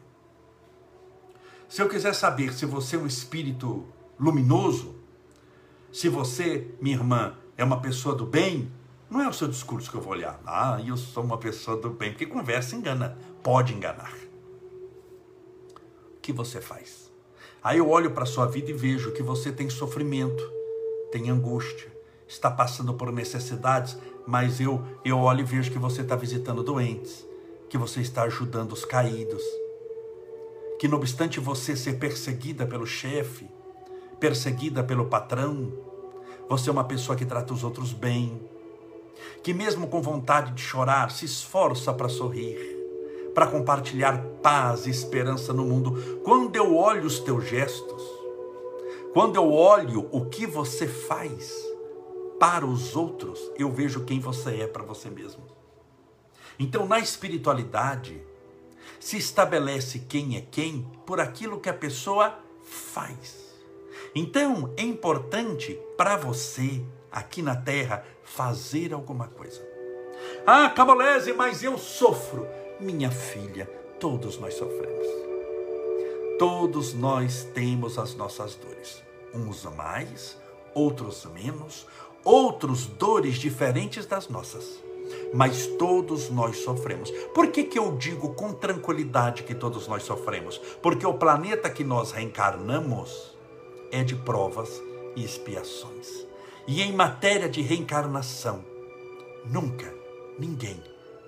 Se 1.68 1.82
eu 1.82 1.88
quiser 1.88 2.14
saber 2.14 2.54
se 2.54 2.66
você 2.66 2.98
é 2.98 3.00
um 3.00 3.08
espírito 3.08 3.88
luminoso, 4.22 4.94
se 5.92 6.08
você, 6.08 6.68
minha 6.80 6.96
irmã, 6.96 7.36
é 7.58 7.64
uma 7.64 7.82
pessoa 7.82 8.14
do 8.14 8.24
bem, 8.24 8.72
não 9.10 9.20
é 9.20 9.28
o 9.28 9.34
seu 9.34 9.48
discurso 9.48 9.90
que 9.90 9.98
eu 9.98 10.02
vou 10.02 10.14
olhar. 10.14 10.40
Ah, 10.46 10.80
eu 10.86 10.96
sou 10.96 11.24
uma 11.24 11.40
pessoa 11.40 11.76
do 11.76 11.90
bem, 11.90 12.12
porque 12.12 12.28
conversa 12.28 12.76
engana, 12.76 13.18
pode 13.42 13.74
enganar. 13.74 14.14
O 16.16 16.22
que 16.22 16.32
você 16.32 16.62
faz? 16.62 17.12
Aí 17.64 17.80
eu 17.80 17.90
olho 17.90 18.12
para 18.12 18.24
a 18.24 18.28
sua 18.28 18.46
vida 18.46 18.70
e 18.70 18.74
vejo 18.74 19.12
que 19.12 19.24
você 19.24 19.52
tem 19.52 19.70
sofrimento, 19.70 20.44
tem 21.12 21.30
angústia, 21.30 21.92
está 22.28 22.50
passando 22.50 22.94
por 22.94 23.12
necessidades, 23.12 23.98
mas 24.26 24.62
eu, 24.62 24.84
eu 25.04 25.18
olho 25.18 25.42
e 25.42 25.44
vejo 25.44 25.72
que 25.72 25.80
você 25.80 26.02
está 26.02 26.16
visitando 26.16 26.64
doentes, 26.64 27.26
que 27.68 27.78
você 27.78 28.02
está 28.02 28.24
ajudando 28.24 28.72
os 28.72 28.86
caídos, 28.86 29.44
que 30.80 30.88
não 30.88 30.98
obstante 30.98 31.40
você 31.40 31.76
ser 31.76 32.00
perseguida 32.00 32.66
pelo 32.66 32.86
chefe, 32.86 33.50
perseguida 34.22 34.84
pelo 34.84 35.08
patrão, 35.08 35.74
você 36.48 36.70
é 36.70 36.72
uma 36.72 36.84
pessoa 36.84 37.18
que 37.18 37.26
trata 37.26 37.54
os 37.54 37.64
outros 37.64 37.92
bem, 37.92 38.40
que 39.42 39.52
mesmo 39.52 39.88
com 39.88 40.00
vontade 40.00 40.52
de 40.54 40.62
chorar, 40.62 41.10
se 41.10 41.26
esforça 41.26 41.92
para 41.92 42.08
sorrir, 42.08 42.56
para 43.34 43.48
compartilhar 43.48 44.24
paz 44.44 44.86
e 44.86 44.92
esperança 44.92 45.52
no 45.52 45.66
mundo. 45.66 46.22
Quando 46.24 46.56
eu 46.56 46.78
olho 46.78 47.08
os 47.08 47.20
teus 47.20 47.50
gestos, 47.50 48.04
quando 49.12 49.38
eu 49.38 49.52
olho 49.52 50.08
o 50.12 50.26
que 50.26 50.46
você 50.46 50.88
faz 50.88 51.52
para 52.40 52.66
os 52.66 52.96
outros, 52.96 53.40
eu 53.58 53.72
vejo 53.72 54.06
quem 54.06 54.20
você 54.20 54.58
é 54.58 54.68
para 54.68 54.84
você 54.84 55.10
mesmo. 55.10 55.44
Então, 56.60 56.86
na 56.86 57.00
espiritualidade, 57.00 58.22
se 59.00 59.18
estabelece 59.18 60.00
quem 60.00 60.38
é 60.38 60.42
quem 60.42 60.86
por 61.08 61.20
aquilo 61.20 61.60
que 61.60 61.70
a 61.70 61.74
pessoa 61.74 62.38
faz. 62.64 63.51
Então, 64.14 64.74
é 64.76 64.84
importante 64.84 65.80
para 65.98 66.18
você, 66.18 66.84
aqui 67.12 67.42
na 67.42 67.56
terra, 67.56 68.06
fazer 68.24 68.94
alguma 68.94 69.28
coisa. 69.28 69.62
Ah, 70.46 70.70
Cabolese, 70.70 71.34
mas 71.34 71.64
eu 71.64 71.78
sofro. 71.78 72.46
Minha 72.80 73.10
filha, 73.10 73.66
todos 74.00 74.38
nós 74.38 74.56
sofremos. 74.56 75.08
Todos 76.38 76.94
nós 76.94 77.44
temos 77.54 77.98
as 77.98 78.16
nossas 78.16 78.56
dores. 78.56 79.02
Uns 79.34 79.64
mais, 79.64 80.38
outros 80.74 81.26
menos, 81.26 81.88
outros 82.24 82.88
dores 82.88 83.36
diferentes 83.36 84.06
das 84.06 84.28
nossas 84.28 84.82
mas 85.34 85.68
todos 85.68 86.30
nós 86.30 86.58
sofremos. 86.60 87.12
Por 87.34 87.48
que, 87.48 87.64
que 87.64 87.80
eu 87.80 87.96
digo 87.98 88.34
com 88.34 88.54
tranquilidade 88.54 89.44
que 89.44 89.56
todos 89.56 89.88
nós 89.88 90.04
sofremos? 90.04 90.58
Porque 90.82 91.06
o 91.06 91.14
planeta 91.14 91.70
que 91.70 91.84
nós 91.84 92.12
reencarnamos 92.12 93.31
é 93.92 94.04
de 94.04 94.16
provas 94.16 94.82
e 95.16 95.24
expiações. 95.24 96.26
E 96.68 96.82
em 96.82 96.94
matéria 96.94 97.50
de 97.50 97.62
reencarnação, 97.62 98.64
nunca 99.46 99.94
ninguém 100.38 100.82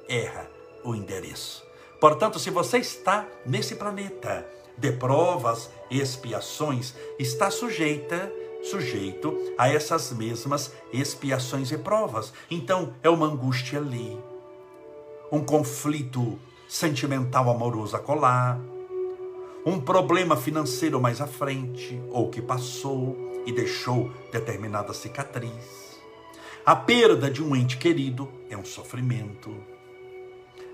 erra 0.07 0.49
o 0.83 0.95
endereço. 0.95 1.65
Portanto, 1.99 2.39
se 2.39 2.49
você 2.49 2.77
está 2.77 3.27
nesse 3.45 3.75
planeta 3.75 4.47
de 4.77 4.91
provas 4.91 5.69
e 5.89 5.99
expiações, 5.99 6.93
está 7.19 7.49
sujeita 7.49 8.31
sujeito 8.63 9.53
a 9.57 9.69
essas 9.69 10.11
mesmas 10.13 10.71
expiações 10.91 11.71
e 11.71 11.77
provas. 11.77 12.33
Então, 12.49 12.93
é 13.03 13.09
uma 13.09 13.27
angústia 13.27 13.77
ali, 13.79 14.17
um 15.31 15.43
conflito 15.43 16.39
sentimental 16.67 17.49
amoroso 17.49 17.95
a 17.95 17.99
colar, 17.99 18.59
um 19.65 19.79
problema 19.79 20.35
financeiro 20.35 20.99
mais 20.99 21.21
à 21.21 21.27
frente, 21.27 22.01
ou 22.09 22.29
que 22.29 22.41
passou 22.41 23.43
e 23.45 23.51
deixou 23.51 24.11
determinada 24.31 24.93
cicatriz. 24.93 25.99
A 26.65 26.75
perda 26.75 27.29
de 27.29 27.43
um 27.43 27.55
ente 27.55 27.77
querido 27.77 28.29
é 28.49 28.57
um 28.57 28.65
sofrimento. 28.65 29.55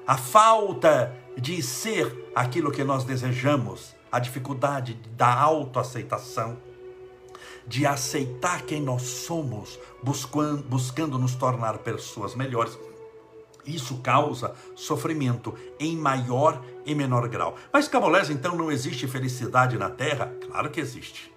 A 0.05 0.17
falta 0.17 1.15
de 1.38 1.62
ser 1.62 2.31
aquilo 2.36 2.72
que 2.72 2.84
nós 2.84 3.03
desejamos, 3.03 3.96
a 4.12 4.19
dificuldade 4.19 5.00
da 5.15 5.34
autoaceitação 5.34 6.58
de 7.67 7.86
aceitar 7.86 8.63
quem 8.63 8.81
nós 8.81 9.03
somos, 9.03 9.79
buscando, 10.01 10.63
buscando 10.63 11.19
nos 11.19 11.36
tornar 11.36 11.77
pessoas 11.79 12.34
melhores. 12.34 12.77
Isso 13.70 13.98
causa 13.98 14.56
sofrimento 14.76 15.56
em 15.80 15.96
maior 15.96 16.64
e 16.86 16.96
menor 16.96 17.30
grau. 17.30 17.56
Mas, 17.72 17.88
Camolés, 17.88 18.30
então 18.30 18.56
não 18.56 18.72
existe 18.72 19.08
felicidade 19.08 19.78
na 19.78 19.90
Terra? 19.90 20.34
Claro 20.48 20.72
que 20.72 20.80
existe. 20.80 21.32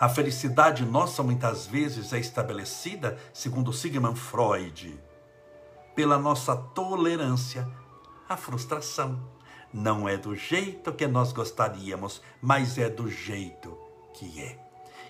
A 0.00 0.08
felicidade 0.08 0.84
nossa 0.84 1.22
muitas 1.22 1.64
vezes 1.64 2.12
é 2.12 2.18
estabelecida, 2.18 3.16
segundo 3.32 3.72
Sigmund 3.72 4.18
Freud, 4.18 4.98
pela 5.94 6.18
nossa 6.18 6.56
tolerância 6.56 7.68
à 8.28 8.36
frustração. 8.36 9.20
Não 9.72 10.08
é 10.08 10.16
do 10.16 10.34
jeito 10.34 10.92
que 10.92 11.06
nós 11.06 11.32
gostaríamos, 11.32 12.20
mas 12.40 12.78
é 12.78 12.88
do 12.88 13.08
jeito 13.08 13.78
que 14.12 14.40
é. 14.42 14.58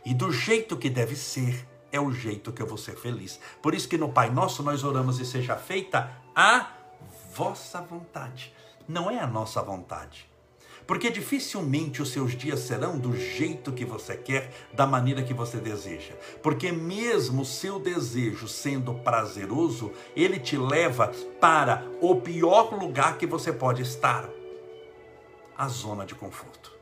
E 0.05 0.13
do 0.13 0.31
jeito 0.31 0.77
que 0.77 0.91
deve 0.91 1.17
ser, 1.17 1.67
é 1.93 2.01
o 2.01 2.11
jeito 2.11 2.51
que 2.51 2.63
eu 2.63 2.67
vou 2.67 2.79
ser 2.79 2.97
feliz. 2.97 3.39
Por 3.61 3.75
isso 3.75 3.89
que 3.89 3.99
no 3.99 4.09
Pai 4.09 4.31
Nosso 4.31 4.63
nós 4.63 4.83
oramos 4.83 5.21
e 5.21 5.27
seja 5.27 5.57
feita 5.57 6.11
a 6.35 6.71
vossa 7.35 7.81
vontade. 7.83 8.53
Não 8.89 9.11
é 9.11 9.21
a 9.21 9.27
nossa 9.27 9.63
vontade. 9.63 10.33
Porque 10.87 11.11
dificilmente 11.11 12.03
os 12.03 12.11
seus 12.11 12.33
dias 12.33 12.61
serão 12.61 12.99
do 12.99 13.17
jeito 13.17 13.73
que 13.73 13.85
você 13.85 14.17
quer, 14.17 14.53
da 14.73 14.85
maneira 14.87 15.23
que 15.23 15.33
você 15.33 15.59
deseja. 15.59 16.15
Porque 16.43 16.73
mesmo 16.73 17.43
o 17.43 17.47
seu 17.47 17.79
desejo 17.79 18.49
sendo 18.49 18.95
prazeroso, 18.95 19.93
ele 20.17 20.41
te 20.41 20.57
leva 20.57 21.13
para 21.41 21.87
o 22.01 22.17
pior 22.17 22.75
lugar 22.75 23.17
que 23.17 23.27
você 23.27 23.53
pode 23.53 23.83
estar 23.83 24.29
a 25.57 25.69
zona 25.69 26.05
de 26.05 26.15
conforto. 26.15 26.73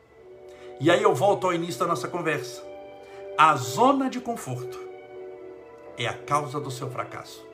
E 0.81 0.91
aí 0.91 1.03
eu 1.03 1.15
volto 1.15 1.47
ao 1.47 1.53
início 1.53 1.81
da 1.81 1.87
nossa 1.87 2.09
conversa. 2.09 2.65
A 3.37 3.55
zona 3.55 4.09
de 4.09 4.19
conforto 4.19 4.90
é 6.03 6.09
a 6.09 6.15
causa 6.15 6.59
do 6.59 6.71
seu 6.71 6.91
fracasso, 6.91 7.47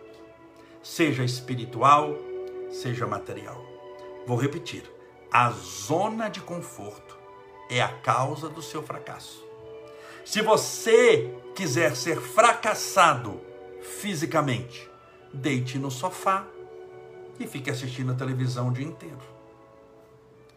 seja 0.81 1.25
espiritual, 1.25 2.17
seja 2.71 3.05
material. 3.05 3.61
Vou 4.25 4.37
repetir: 4.37 4.85
a 5.33 5.51
zona 5.51 6.29
de 6.29 6.41
conforto 6.41 7.19
é 7.69 7.83
a 7.83 7.89
causa 7.89 8.49
do 8.49 8.63
seu 8.63 8.85
fracasso. 8.85 9.45
Se 10.25 10.41
você 10.43 11.35
quiser 11.57 11.97
ser 11.97 12.21
fracassado 12.21 13.41
fisicamente, 13.83 14.89
deite 15.33 15.77
no 15.77 15.91
sofá 15.91 16.47
e 17.41 17.49
fique 17.49 17.69
assistindo 17.69 18.13
a 18.13 18.15
televisão 18.15 18.69
o 18.69 18.73
dia 18.73 18.87
inteiro 18.87 19.37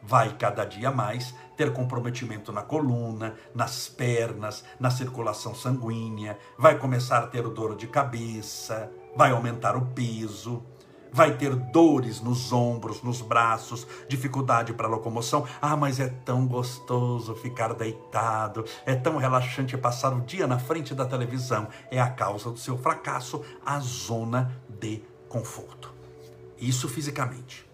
vai 0.02 0.36
cada 0.38 0.66
dia 0.66 0.92
mais 0.92 1.34
ter 1.60 1.74
comprometimento 1.74 2.54
na 2.54 2.62
coluna, 2.62 3.36
nas 3.54 3.90
pernas, 3.90 4.64
na 4.80 4.90
circulação 4.90 5.54
sanguínea, 5.54 6.38
vai 6.58 6.80
começar 6.80 7.18
a 7.18 7.28
ter 7.28 7.46
dor 7.50 7.76
de 7.76 7.86
cabeça, 7.86 8.90
vai 9.14 9.32
aumentar 9.32 9.76
o 9.76 9.88
peso, 9.88 10.64
vai 11.12 11.36
ter 11.36 11.54
dores 11.54 12.22
nos 12.22 12.54
ombros, 12.54 13.04
nos 13.04 13.22
braços, 13.22 13.86
dificuldade 14.08 14.72
para 14.72 14.88
locomoção. 14.88 15.46
Ah, 15.62 15.76
mas 15.76 16.00
é 16.00 16.08
tão 16.08 16.48
gostoso 16.48 17.36
ficar 17.36 17.74
deitado, 17.74 18.64
é 18.86 18.96
tão 18.96 19.18
relaxante 19.18 19.78
passar 19.78 20.14
o 20.14 20.22
dia 20.22 20.48
na 20.48 20.60
frente 20.60 20.96
da 20.96 21.06
televisão. 21.06 21.68
É 21.92 22.00
a 22.00 22.10
causa 22.10 22.50
do 22.52 22.58
seu 22.58 22.78
fracasso, 22.78 23.44
a 23.66 23.82
zona 23.82 24.50
de 24.80 25.04
conforto. 25.28 25.94
Isso 26.58 26.88
fisicamente 26.88 27.68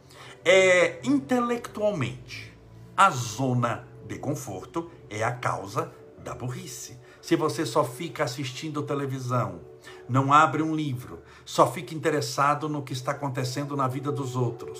é 0.43 0.99
intelectualmente 1.03 2.54
a 2.95 3.09
zona 3.09 3.87
de 4.07 4.17
conforto 4.17 4.89
é 5.09 5.23
a 5.23 5.31
causa 5.31 5.91
da 6.23 6.33
burrice. 6.33 6.97
Se 7.21 7.35
você 7.35 7.65
só 7.65 7.83
fica 7.83 8.23
assistindo 8.23 8.83
televisão, 8.83 9.59
não 10.07 10.31
abre 10.31 10.61
um 10.61 10.75
livro, 10.75 11.21
só 11.43 11.71
fica 11.71 11.93
interessado 11.93 12.69
no 12.69 12.83
que 12.83 12.93
está 12.93 13.11
acontecendo 13.11 13.75
na 13.75 13.87
vida 13.87 14.11
dos 14.11 14.35
outros, 14.35 14.79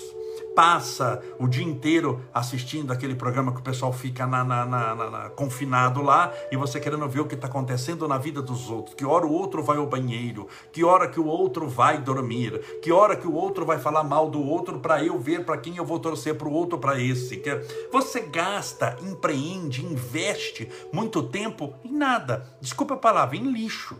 passa 0.56 1.22
o 1.38 1.46
dia 1.46 1.62
inteiro 1.62 2.22
assistindo 2.32 2.90
aquele 2.90 3.14
programa 3.14 3.52
que 3.52 3.60
o 3.60 3.62
pessoal 3.62 3.92
fica 3.92 4.26
na, 4.26 4.42
na, 4.42 4.64
na, 4.64 5.30
confinado 5.36 6.00
lá 6.00 6.32
e 6.50 6.56
você 6.56 6.80
querendo 6.80 7.06
ver 7.06 7.20
o 7.20 7.26
que 7.26 7.34
está 7.34 7.46
acontecendo 7.46 8.08
na 8.08 8.16
vida 8.16 8.40
dos 8.40 8.70
outros. 8.70 8.94
Que 8.94 9.04
hora 9.04 9.26
o 9.26 9.32
outro 9.32 9.62
vai 9.62 9.76
ao 9.76 9.86
banheiro, 9.86 10.48
que 10.72 10.82
hora 10.82 11.08
que 11.08 11.20
o 11.20 11.26
outro 11.26 11.68
vai 11.68 12.00
dormir, 12.00 12.58
que 12.80 12.90
hora 12.90 13.14
que 13.14 13.26
o 13.26 13.34
outro 13.34 13.66
vai 13.66 13.78
falar 13.78 14.02
mal 14.02 14.30
do 14.30 14.42
outro 14.42 14.78
para 14.78 15.04
eu 15.04 15.18
ver 15.18 15.44
para 15.44 15.58
quem 15.58 15.76
eu 15.76 15.84
vou 15.84 16.00
torcer 16.00 16.34
para 16.36 16.48
o 16.48 16.52
outro, 16.52 16.78
para 16.78 16.98
esse. 16.98 17.36
Que 17.36 17.60
você 17.92 18.20
gasta, 18.20 18.96
empreende, 19.02 19.84
investe 19.84 20.70
muito 20.90 21.22
tempo 21.24 21.74
em 21.84 21.92
nada. 21.92 22.46
Desculpa 22.62 22.94
a 22.94 22.98
palavra, 22.98 23.36
em 23.36 23.52
lixo. 23.52 23.98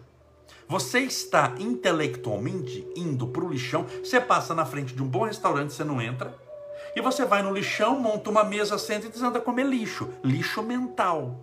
Você 0.67 1.01
está 1.01 1.55
intelectualmente 1.59 2.89
indo 2.97 3.29
para 3.29 3.45
o 3.45 3.51
lixão. 3.51 3.85
Você 4.03 4.19
passa 4.19 4.55
na 4.55 4.65
frente 4.65 4.95
de 4.95 5.03
um 5.03 5.07
bom 5.07 5.25
restaurante, 5.25 5.75
você 5.75 5.85
não 5.85 6.01
entra 6.01 6.46
e 6.97 7.01
você 7.03 7.27
vai 7.27 7.43
no 7.43 7.53
lixão, 7.53 8.01
monta 8.01 8.31
uma 8.31 8.43
mesa, 8.43 8.79
senta 8.79 9.07
e 9.07 9.11
diz, 9.11 9.23
anda 9.23 9.39
comer 9.39 9.67
lixo. 9.67 10.09
Lixo 10.25 10.63
mental. 10.63 11.39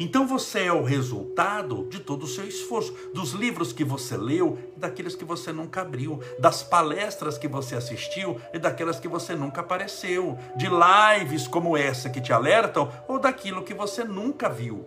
Então 0.00 0.26
você 0.26 0.64
é 0.64 0.72
o 0.72 0.82
resultado 0.82 1.88
de 1.88 2.00
todo 2.00 2.24
o 2.24 2.26
seu 2.26 2.44
esforço, 2.44 2.92
dos 3.14 3.30
livros 3.30 3.72
que 3.72 3.84
você 3.84 4.16
leu 4.16 4.58
daqueles 4.76 5.14
que 5.14 5.24
você 5.24 5.52
nunca 5.52 5.82
abriu, 5.82 6.20
das 6.40 6.64
palestras 6.64 7.38
que 7.38 7.46
você 7.46 7.76
assistiu 7.76 8.40
e 8.52 8.58
daquelas 8.58 8.98
que 8.98 9.06
você 9.06 9.36
nunca 9.36 9.60
apareceu, 9.60 10.36
de 10.56 10.66
lives 10.68 11.46
como 11.46 11.76
essa 11.76 12.10
que 12.10 12.20
te 12.20 12.32
alertam 12.32 12.90
ou 13.06 13.20
daquilo 13.20 13.62
que 13.62 13.74
você 13.74 14.02
nunca 14.02 14.48
viu. 14.48 14.84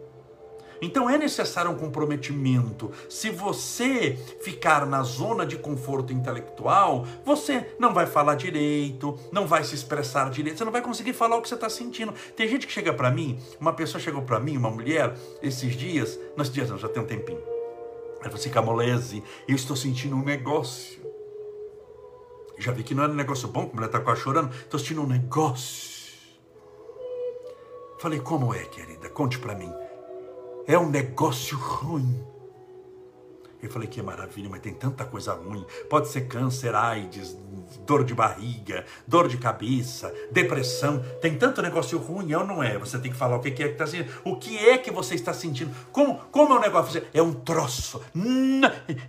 Então 0.81 1.09
é 1.09 1.17
necessário 1.17 1.71
um 1.71 1.75
comprometimento. 1.75 2.91
Se 3.09 3.29
você 3.29 4.17
ficar 4.41 4.85
na 4.85 5.03
zona 5.03 5.45
de 5.45 5.57
conforto 5.57 6.13
intelectual, 6.13 7.05
você 7.25 7.73
não 7.79 7.93
vai 7.93 8.05
falar 8.05 8.35
direito, 8.35 9.17
não 9.31 9.47
vai 9.47 9.63
se 9.63 9.75
expressar 9.75 10.29
direito, 10.29 10.57
você 10.57 10.65
não 10.65 10.71
vai 10.71 10.81
conseguir 10.81 11.13
falar 11.13 11.37
o 11.37 11.41
que 11.41 11.49
você 11.49 11.55
está 11.55 11.69
sentindo. 11.69 12.13
Tem 12.35 12.47
gente 12.47 12.67
que 12.67 12.73
chega 12.73 12.93
para 12.93 13.11
mim, 13.11 13.39
uma 13.59 13.73
pessoa 13.73 14.01
chegou 14.01 14.21
para 14.21 14.39
mim, 14.39 14.57
uma 14.57 14.69
mulher, 14.69 15.15
esses 15.41 15.75
dias, 15.75 16.19
nesses 16.35 16.53
dias 16.53 16.69
não, 16.69 16.77
já 16.77 16.87
tem 16.87 17.01
um 17.01 17.07
tempinho. 17.07 17.41
Ela 18.19 18.23
falou 18.23 18.35
assim, 18.35 18.49
Camolese, 18.49 19.23
eu 19.47 19.55
estou 19.55 19.75
sentindo 19.75 20.15
um 20.15 20.23
negócio. 20.23 20.97
Já 22.57 22.71
vi 22.71 22.83
que 22.83 22.95
não 22.95 23.03
era 23.03 23.11
um 23.11 23.15
negócio 23.15 23.47
bom, 23.47 23.67
como 23.67 23.79
ela 23.79 23.85
está 23.85 23.99
quase 23.99 24.21
chorando. 24.21 24.51
Estou 24.51 24.77
assistindo 24.77 25.01
um 25.01 25.07
negócio. 25.07 25.97
Falei, 27.99 28.19
como 28.19 28.53
é, 28.53 28.63
querida? 28.65 29.09
Conte 29.09 29.37
para 29.37 29.55
mim. 29.55 29.71
É 30.67 30.77
um 30.77 30.89
negócio 30.89 31.57
ruim. 31.57 32.21
Eu 33.63 33.71
falei 33.71 33.87
que 33.87 34.01
maravilha, 34.01 34.49
mas 34.49 34.59
tem 34.59 34.73
tanta 34.73 35.05
coisa 35.05 35.33
ruim. 35.33 35.65
Pode 35.89 36.09
ser 36.09 36.27
câncer, 36.27 36.75
AIDS, 36.75 37.37
dor 37.85 38.03
de 38.03 38.13
barriga, 38.13 38.85
dor 39.07 39.29
de 39.29 39.37
cabeça, 39.37 40.13
depressão. 40.29 41.01
Tem 41.21 41.37
tanto 41.37 41.61
negócio 41.61 41.97
ruim, 41.97 42.33
é 42.33 42.37
ou 42.37 42.45
não 42.45 42.61
é? 42.61 42.77
Você 42.77 42.99
tem 42.99 43.09
que 43.09 43.17
falar 43.17 43.37
o 43.37 43.39
que 43.39 43.47
é 43.47 43.51
que 43.51 43.63
está 43.63 43.87
sentindo. 43.87 44.11
O 44.25 44.35
que 44.35 44.57
é 44.57 44.77
que 44.77 44.91
você 44.91 45.15
está 45.15 45.33
sentindo? 45.33 45.73
Como, 45.89 46.19
como 46.31 46.53
é 46.53 46.57
o 46.57 46.61
negócio? 46.61 47.01
É 47.13 47.21
um 47.21 47.33
troço 47.33 48.01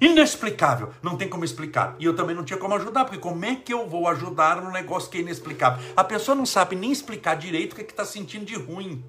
inexplicável. 0.00 0.90
Não 1.02 1.16
tem 1.16 1.28
como 1.28 1.44
explicar. 1.44 1.96
E 1.98 2.04
eu 2.04 2.14
também 2.14 2.36
não 2.36 2.44
tinha 2.44 2.58
como 2.58 2.74
ajudar, 2.76 3.04
porque 3.04 3.18
como 3.18 3.44
é 3.44 3.56
que 3.56 3.74
eu 3.74 3.88
vou 3.88 4.06
ajudar 4.06 4.62
num 4.62 4.70
negócio 4.70 5.10
que 5.10 5.18
é 5.18 5.22
inexplicável? 5.22 5.84
A 5.96 6.04
pessoa 6.04 6.36
não 6.36 6.46
sabe 6.46 6.76
nem 6.76 6.92
explicar 6.92 7.34
direito 7.34 7.72
o 7.72 7.74
que 7.74 7.82
é 7.82 7.84
está 7.84 8.04
sentindo 8.04 8.44
de 8.44 8.54
ruim. 8.54 9.04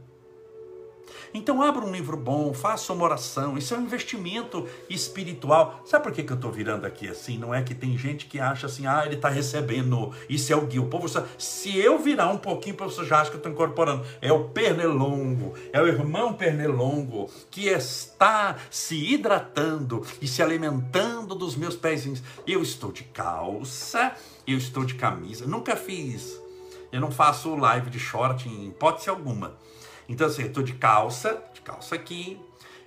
Então 1.33 1.61
abra 1.61 1.85
um 1.85 1.91
livro 1.91 2.17
bom, 2.17 2.53
faça 2.53 2.91
uma 2.91 3.03
oração, 3.03 3.57
isso 3.57 3.73
é 3.73 3.77
um 3.77 3.81
investimento 3.81 4.67
espiritual. 4.89 5.81
Sabe 5.85 6.03
por 6.03 6.11
que, 6.11 6.23
que 6.23 6.31
eu 6.31 6.35
estou 6.35 6.51
virando 6.51 6.85
aqui 6.85 7.07
assim? 7.07 7.37
Não 7.37 7.53
é 7.53 7.61
que 7.61 7.75
tem 7.75 7.97
gente 7.97 8.25
que 8.25 8.39
acha 8.39 8.65
assim, 8.65 8.87
ah, 8.87 9.03
ele 9.05 9.15
está 9.15 9.29
recebendo, 9.29 10.11
isso 10.27 10.51
é 10.51 10.55
o 10.55 10.65
guia. 10.65 10.81
O 10.81 10.87
povo, 10.87 11.07
se 11.37 11.77
eu 11.77 11.99
virar 11.99 12.29
um 12.29 12.37
pouquinho, 12.37 12.75
você 12.75 13.05
já 13.05 13.21
acha 13.21 13.29
que 13.29 13.35
eu 13.35 13.39
estou 13.39 13.51
incorporando. 13.51 14.05
É 14.21 14.31
o 14.31 14.45
pernilongo, 14.45 15.53
é 15.71 15.81
o 15.81 15.87
irmão 15.87 16.33
pernilongo 16.33 17.29
que 17.51 17.67
está 17.67 18.55
se 18.69 18.95
hidratando 18.95 20.05
e 20.21 20.27
se 20.27 20.41
alimentando 20.41 21.35
dos 21.35 21.55
meus 21.55 21.75
pezinhos. 21.75 22.23
Eu 22.47 22.61
estou 22.61 22.91
de 22.91 23.03
calça, 23.03 24.13
eu 24.47 24.57
estou 24.57 24.83
de 24.83 24.95
camisa, 24.95 25.45
nunca 25.45 25.75
fiz. 25.75 26.39
Eu 26.91 26.99
não 26.99 27.11
faço 27.11 27.55
live 27.55 27.89
de 27.89 27.99
short 27.99 28.49
em 28.49 28.67
hipótese 28.67 29.09
alguma. 29.09 29.55
Então, 30.09 30.27
assim, 30.27 30.41
eu 30.41 30.51
tô 30.51 30.63
de 30.63 30.73
calça, 30.73 31.41
de 31.53 31.61
calça 31.61 31.95
aqui, 31.95 32.37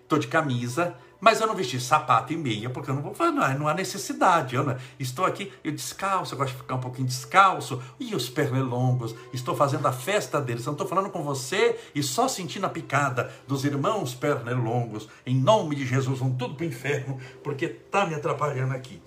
tô 0.08 0.18
de 0.18 0.26
camisa, 0.26 0.94
mas 1.20 1.40
eu 1.40 1.46
não 1.46 1.54
vesti 1.54 1.80
sapato 1.80 2.32
e 2.32 2.36
meia, 2.36 2.68
porque 2.68 2.90
eu 2.90 2.96
não 2.96 3.00
vou 3.00 3.14
fazer, 3.14 3.30
não, 3.30 3.68
há 3.68 3.74
necessidade. 3.74 4.56
Eu 4.56 4.64
não, 4.64 4.76
estou 4.98 5.24
aqui, 5.24 5.52
eu 5.62 5.70
descalço, 5.70 6.34
eu 6.34 6.38
gosto 6.38 6.52
de 6.52 6.58
ficar 6.58 6.74
um 6.74 6.80
pouquinho 6.80 7.06
descalço. 7.06 7.80
E 8.00 8.12
os 8.12 8.28
pernilongos, 8.28 9.14
estou 9.32 9.54
fazendo 9.54 9.86
a 9.86 9.92
festa 9.92 10.40
deles. 10.40 10.66
Eu 10.66 10.72
não 10.72 10.74
estou 10.74 10.88
falando 10.88 11.10
com 11.10 11.22
você 11.22 11.78
e 11.94 12.02
só 12.02 12.26
sentindo 12.26 12.66
a 12.66 12.68
picada 12.68 13.32
dos 13.46 13.64
irmãos 13.64 14.16
pernilongos. 14.16 15.08
Em 15.24 15.36
nome 15.36 15.76
de 15.76 15.86
Jesus, 15.86 16.18
vão 16.18 16.32
tudo 16.32 16.56
para 16.56 16.64
o 16.64 16.68
inferno, 16.68 17.20
porque 17.44 17.68
tá 17.68 18.04
me 18.04 18.16
atrapalhando 18.16 18.74
aqui. 18.74 19.00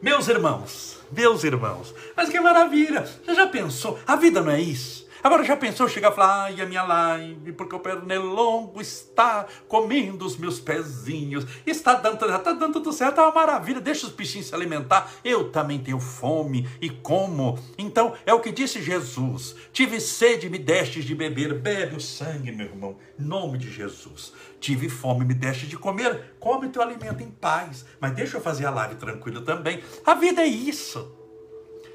Meus 0.00 0.28
irmãos, 0.28 1.00
meus 1.10 1.42
irmãos, 1.42 1.92
mas 2.16 2.28
que 2.28 2.38
maravilha! 2.38 3.04
Você 3.04 3.34
já 3.34 3.48
pensou? 3.48 3.98
A 4.06 4.14
vida 4.14 4.40
não 4.40 4.52
é 4.52 4.60
isso? 4.60 5.03
Agora 5.24 5.42
já 5.42 5.56
pensou 5.56 5.88
chegar 5.88 6.12
e 6.12 6.14
falar, 6.14 6.42
ai, 6.42 6.60
a 6.60 6.66
minha 6.66 6.82
live, 6.82 7.54
porque 7.54 7.74
o 7.74 7.80
pernilongo 7.80 8.78
está 8.78 9.46
comendo 9.66 10.22
os 10.22 10.36
meus 10.36 10.60
pezinhos, 10.60 11.46
está 11.66 11.94
dando, 11.94 12.22
está 12.26 12.52
dando 12.52 12.74
tudo 12.74 12.92
certo, 12.92 13.22
é 13.22 13.22
uma 13.22 13.32
maravilha, 13.32 13.80
deixa 13.80 14.06
os 14.06 14.12
bichinhos 14.12 14.48
se 14.48 14.54
alimentar, 14.54 15.10
eu 15.24 15.50
também 15.50 15.78
tenho 15.78 15.98
fome 15.98 16.68
e 16.78 16.90
como. 16.90 17.58
Então, 17.78 18.12
é 18.26 18.34
o 18.34 18.40
que 18.40 18.52
disse 18.52 18.82
Jesus, 18.82 19.56
tive 19.72 19.98
sede, 19.98 20.50
me 20.50 20.58
destes 20.58 21.06
de 21.06 21.14
beber, 21.14 21.54
bebe 21.54 21.96
o 21.96 22.00
sangue, 22.02 22.52
meu 22.52 22.66
irmão, 22.66 22.98
em 23.18 23.24
nome 23.24 23.56
de 23.56 23.72
Jesus. 23.72 24.34
Tive 24.60 24.90
fome, 24.90 25.24
me 25.24 25.32
deste 25.32 25.66
de 25.66 25.78
comer, 25.78 26.34
come 26.38 26.68
teu 26.68 26.82
alimento 26.82 27.22
em 27.22 27.30
paz, 27.30 27.86
mas 27.98 28.12
deixa 28.12 28.36
eu 28.36 28.42
fazer 28.42 28.66
a 28.66 28.70
live 28.70 28.96
tranquilo 28.96 29.40
também. 29.40 29.82
A 30.04 30.12
vida 30.12 30.42
é 30.42 30.46
isso. 30.46 31.10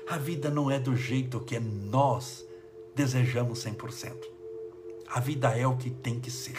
A 0.10 0.18
vida 0.18 0.50
não 0.50 0.72
é 0.72 0.80
do 0.80 0.96
jeito 0.96 1.40
que 1.42 1.60
nós 1.60 2.49
desejamos 3.00 3.64
100%. 3.64 4.14
A 5.08 5.22
vida 5.22 5.58
é 5.58 5.66
o 5.66 5.78
que 5.78 5.90
tem 5.90 6.20
que 6.20 6.30
ser. 6.30 6.58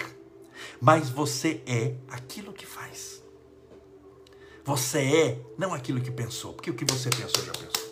Mas 0.81 1.11
você 1.11 1.63
é 1.67 1.97
aquilo 2.09 2.51
que 2.51 2.65
faz. 2.65 3.23
Você 4.65 5.01
é 5.01 5.39
não 5.59 5.75
aquilo 5.75 6.01
que 6.01 6.11
pensou, 6.11 6.55
porque 6.55 6.71
o 6.71 6.75
que 6.75 6.91
você 6.91 7.11
pensou 7.11 7.45
já 7.45 7.53
pensou. 7.53 7.91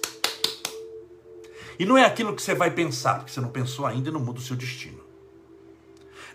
E 1.78 1.84
não 1.84 1.98
é 1.98 2.04
aquilo 2.06 2.34
que 2.34 2.40
você 2.40 2.54
vai 2.54 2.70
pensar, 2.70 3.18
porque 3.18 3.32
você 3.32 3.40
não 3.40 3.50
pensou 3.50 3.84
ainda 3.84 4.08
e 4.08 4.12
não 4.12 4.20
muda 4.20 4.38
o 4.38 4.42
seu 4.42 4.56
destino. 4.56 5.04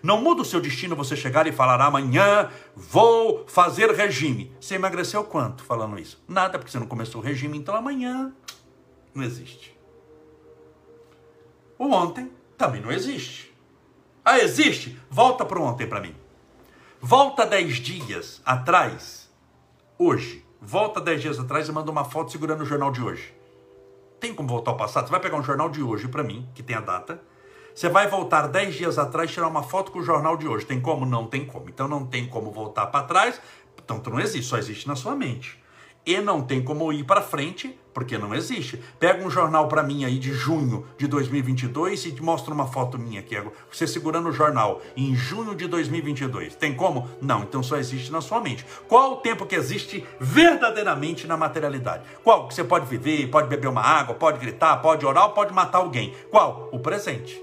Não 0.04 0.21
muda 0.21 0.43
o 0.43 0.45
seu 0.45 0.62
destino 0.62 0.95
você 0.95 1.15
chegar 1.15 1.47
e 1.47 1.52
falar 1.52 1.82
amanhã 1.82 2.52
vou 2.76 3.43
fazer 3.47 3.89
regime. 3.91 4.52
Você 4.62 4.76
emagreceu 4.76 5.23
quanto 5.23 5.63
falando 5.63 5.97
isso? 5.97 6.21
Nada, 6.28 6.60
porque 6.60 6.71
você 6.71 6.78
não 6.78 6.88
começou 6.88 7.21
o 7.21 7.23
regime, 7.23 7.58
então 7.58 7.76
amanhã 7.76 8.32
não 9.15 9.23
existe. 9.23 9.73
O 11.77 11.86
ontem 11.91 12.31
também 12.57 12.81
não 12.81 12.91
existe. 12.91 13.53
Ah, 14.23 14.39
existe? 14.39 14.99
Volta 15.09 15.45
para 15.45 15.59
ontem 15.59 15.88
para 15.88 15.99
mim. 15.99 16.15
Volta 17.01 17.45
dez 17.45 17.75
dias 17.77 18.41
atrás, 18.45 19.29
hoje. 19.97 20.45
Volta 20.62 21.01
dez 21.01 21.21
dias 21.21 21.39
atrás 21.39 21.67
e 21.67 21.71
manda 21.71 21.91
uma 21.91 22.05
foto 22.05 22.31
segurando 22.31 22.62
o 22.62 22.65
jornal 22.65 22.91
de 22.91 23.01
hoje. 23.01 23.33
Tem 24.19 24.33
como 24.33 24.47
voltar 24.47 24.71
ao 24.71 24.77
passado? 24.77 25.05
Você 25.05 25.12
vai 25.12 25.19
pegar 25.19 25.38
um 25.38 25.43
jornal 25.43 25.69
de 25.69 25.83
hoje 25.83 26.07
para 26.07 26.23
mim, 26.23 26.47
que 26.55 26.63
tem 26.63 26.75
a 26.75 26.81
data. 26.81 27.21
Você 27.75 27.89
vai 27.89 28.07
voltar 28.07 28.47
dez 28.47 28.75
dias 28.75 28.97
atrás 28.97 29.29
e 29.29 29.33
tirar 29.33 29.47
uma 29.47 29.63
foto 29.63 29.91
com 29.91 29.99
o 29.99 30.03
jornal 30.03 30.38
de 30.38 30.47
hoje. 30.47 30.65
Tem 30.65 30.79
como? 30.79 31.05
Não 31.05 31.27
tem 31.27 31.45
como. 31.45 31.67
Então 31.67 31.88
não 31.88 32.05
tem 32.05 32.25
como 32.27 32.51
voltar 32.51 32.88
para 32.88 33.05
trás. 33.05 33.41
Então 33.83 34.01
não 34.05 34.19
existe, 34.19 34.47
só 34.47 34.57
existe 34.57 34.88
na 34.88 34.95
sua 34.95 35.15
mente 35.15 35.62
e 36.05 36.19
não 36.19 36.41
tem 36.41 36.63
como 36.63 36.91
ir 36.91 37.03
para 37.03 37.21
frente, 37.21 37.79
porque 37.93 38.17
não 38.17 38.34
existe. 38.34 38.82
Pega 38.99 39.25
um 39.25 39.29
jornal 39.29 39.67
para 39.67 39.84
mim 39.84 40.03
aí 40.03 40.17
de 40.17 40.34
junho 40.34 40.86
de 40.97 41.08
2022 41.08 42.06
e 42.06 42.12
te 42.12 42.23
mostra 42.23 42.53
uma 42.53 42.67
foto 42.67 42.97
minha 42.97 43.19
aqui, 43.19 43.41
você 43.71 43.86
segurando 43.86 44.29
o 44.29 44.34
jornal 44.34 44.82
em 44.95 45.15
junho 45.15 45.56
de 45.56 45.67
2022. 45.67 46.56
Tem 46.56 46.73
como? 46.73 47.10
Não, 47.21 47.43
então 47.43 47.62
só 47.62 47.77
existe 47.77 48.12
na 48.12 48.21
sua 48.21 48.41
mente. 48.41 48.65
Qual 48.88 49.13
o 49.13 49.17
tempo 49.17 49.45
que 49.45 49.56
existe 49.56 50.06
verdadeiramente 50.19 51.27
na 51.27 51.38
materialidade? 51.38 52.03
Qual 52.23 52.47
que 52.47 52.53
você 52.53 52.63
pode 52.63 52.86
viver, 52.86 53.29
pode 53.29 53.47
beber 53.47 53.67
uma 53.67 53.82
água, 53.82 54.15
pode 54.15 54.39
gritar, 54.39 54.77
pode 54.77 55.06
orar, 55.06 55.29
pode 55.29 55.53
matar 55.53 55.79
alguém? 55.79 56.13
Qual? 56.29 56.69
O 56.71 56.79
presente. 56.79 57.41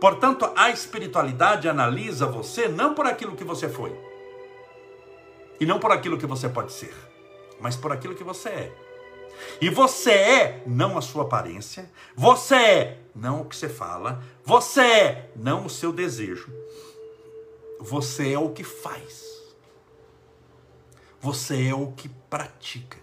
Portanto, 0.00 0.50
a 0.56 0.70
espiritualidade 0.70 1.68
analisa 1.68 2.26
você 2.26 2.68
não 2.68 2.94
por 2.94 3.06
aquilo 3.06 3.36
que 3.36 3.44
você 3.44 3.68
foi 3.68 3.94
e 5.60 5.66
não 5.66 5.78
por 5.78 5.92
aquilo 5.92 6.16
que 6.16 6.26
você 6.26 6.48
pode 6.48 6.72
ser, 6.72 6.94
mas 7.60 7.76
por 7.76 7.92
aquilo 7.92 8.14
que 8.14 8.24
você 8.24 8.48
é. 8.48 8.72
E 9.60 9.70
você 9.70 10.10
é 10.10 10.62
não 10.66 10.98
a 10.98 11.02
sua 11.02 11.24
aparência, 11.24 11.90
você 12.14 12.54
é 12.54 12.98
não 13.14 13.42
o 13.42 13.44
que 13.44 13.56
você 13.56 13.68
fala, 13.68 14.22
você 14.44 14.80
é 14.80 15.30
não 15.36 15.66
o 15.66 15.70
seu 15.70 15.92
desejo, 15.92 16.52
você 17.78 18.32
é 18.32 18.38
o 18.38 18.50
que 18.50 18.64
faz, 18.64 19.24
você 21.20 21.68
é 21.68 21.74
o 21.74 21.92
que 21.92 22.08
pratica. 22.08 22.98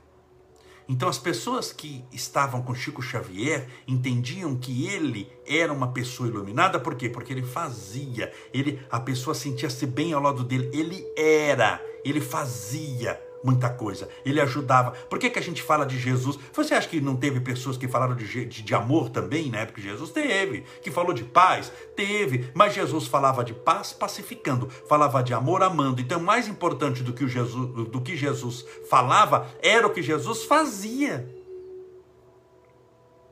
Então 0.90 1.10
as 1.10 1.18
pessoas 1.18 1.74
que 1.74 2.06
estavam 2.14 2.62
com 2.62 2.74
Chico 2.74 3.02
Xavier 3.02 3.68
entendiam 3.86 4.56
que 4.56 4.88
ele 4.88 5.30
era 5.46 5.74
uma 5.74 5.92
pessoa 5.92 6.30
iluminada, 6.30 6.80
por 6.80 6.96
quê? 6.96 7.10
Porque 7.10 7.34
ele 7.34 7.44
fazia, 7.44 8.32
ele 8.54 8.82
a 8.90 9.00
pessoa 9.00 9.34
sentia-se 9.34 9.86
bem 9.86 10.14
ao 10.14 10.22
lado 10.22 10.46
dele, 10.46 10.70
ele 10.72 11.06
era, 11.18 11.84
ele 12.06 12.22
fazia 12.22 13.22
muita 13.48 13.70
coisa, 13.70 14.10
ele 14.26 14.42
ajudava. 14.42 14.92
Por 14.92 15.18
que, 15.18 15.30
que 15.30 15.40
a 15.40 15.42
gente 15.42 15.64
fala 15.64 15.86
de 15.86 15.98
Jesus? 15.98 16.38
Você 16.52 16.74
acha 16.74 16.90
que 16.90 17.00
não 17.00 17.16
teve 17.16 17.40
pessoas 17.40 17.78
que 17.78 17.88
falaram 17.88 18.14
de, 18.14 18.46
de, 18.46 18.62
de, 18.62 18.76
amor 18.76 19.10
também 19.10 19.50
na 19.50 19.60
época 19.60 19.80
de 19.80 19.88
Jesus? 19.88 20.12
Teve. 20.12 20.66
Que 20.82 20.92
falou 20.92 21.14
de 21.14 21.24
paz? 21.24 21.72
Teve. 21.96 22.52
Mas 22.54 22.74
Jesus 22.74 23.08
falava 23.08 23.46
de 23.46 23.54
paz 23.54 23.94
pacificando, 23.94 24.70
falava 24.90 25.24
de 25.24 25.34
amor 25.34 25.64
amando. 25.64 26.02
Então, 26.02 26.20
mais 26.20 26.50
importante 26.50 27.02
do 27.02 27.14
que, 27.14 27.24
o 27.24 27.30
Jesus, 27.30 27.90
do 27.90 28.02
que 28.02 28.18
Jesus 28.18 28.66
falava 28.90 29.48
era 29.64 29.88
o 29.88 29.92
que 29.92 30.02
Jesus 30.02 30.44
fazia. 30.44 31.34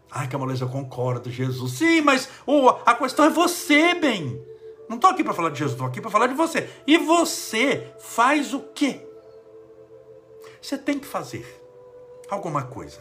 Ai, 0.10 0.30
Camolês, 0.30 0.62
eu 0.62 0.70
concordo, 0.70 1.30
Jesus. 1.30 1.74
Sim, 1.74 2.00
mas 2.00 2.30
oh, 2.48 2.70
a 2.86 2.94
questão 2.96 3.26
é 3.26 3.30
você, 3.30 3.94
bem. 3.96 4.42
Não 4.88 4.96
estou 4.96 5.10
aqui 5.10 5.26
para 5.26 5.34
falar 5.34 5.50
de 5.50 5.60
Jesus, 5.60 5.74
estou 5.74 5.88
aqui 5.88 6.00
para 6.00 6.10
falar 6.10 6.28
de 6.28 6.36
você. 6.36 6.70
E 6.88 6.98
você 6.98 7.94
faz 8.00 8.54
o 8.54 8.62
quê? 8.74 9.05
Você 10.66 10.80
tem 10.80 10.98
que 10.98 11.06
fazer 11.06 11.46
alguma 12.28 12.64
coisa. 12.64 12.98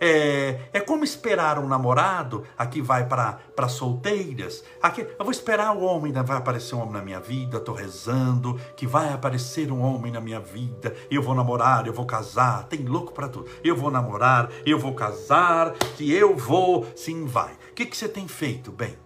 É, 0.00 0.58
é 0.72 0.80
como 0.80 1.04
esperar 1.04 1.58
um 1.58 1.68
namorado, 1.68 2.42
aqui 2.56 2.80
vai 2.80 3.06
para 3.06 3.68
solteiras. 3.68 4.64
Aqui, 4.80 5.02
eu 5.02 5.24
vou 5.26 5.30
esperar 5.30 5.76
o 5.76 5.82
homem, 5.82 6.10
vai 6.10 6.38
aparecer 6.38 6.74
um 6.74 6.80
homem 6.80 6.94
na 6.94 7.02
minha 7.02 7.20
vida, 7.20 7.58
estou 7.58 7.74
rezando, 7.74 8.58
que 8.74 8.86
vai 8.86 9.12
aparecer 9.12 9.70
um 9.70 9.82
homem 9.82 10.10
na 10.10 10.22
minha 10.22 10.40
vida, 10.40 10.96
eu 11.10 11.20
vou 11.20 11.34
namorar, 11.34 11.86
eu 11.86 11.92
vou 11.92 12.06
casar, 12.06 12.64
tem 12.64 12.82
louco 12.82 13.12
para 13.12 13.28
tudo. 13.28 13.50
Eu 13.62 13.76
vou 13.76 13.90
namorar, 13.90 14.50
eu 14.64 14.78
vou 14.78 14.94
casar, 14.94 15.74
que 15.98 16.10
eu 16.10 16.34
vou, 16.34 16.86
sim, 16.96 17.26
vai. 17.26 17.52
O 17.52 17.74
que, 17.74 17.84
que 17.84 17.94
você 17.94 18.08
tem 18.08 18.26
feito? 18.26 18.72
Bem, 18.72 18.96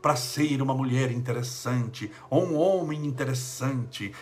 para 0.00 0.14
ser 0.14 0.62
uma 0.62 0.72
mulher 0.72 1.10
interessante, 1.10 2.12
ou 2.30 2.44
um 2.44 2.56
homem 2.56 3.04
interessante, 3.04 4.14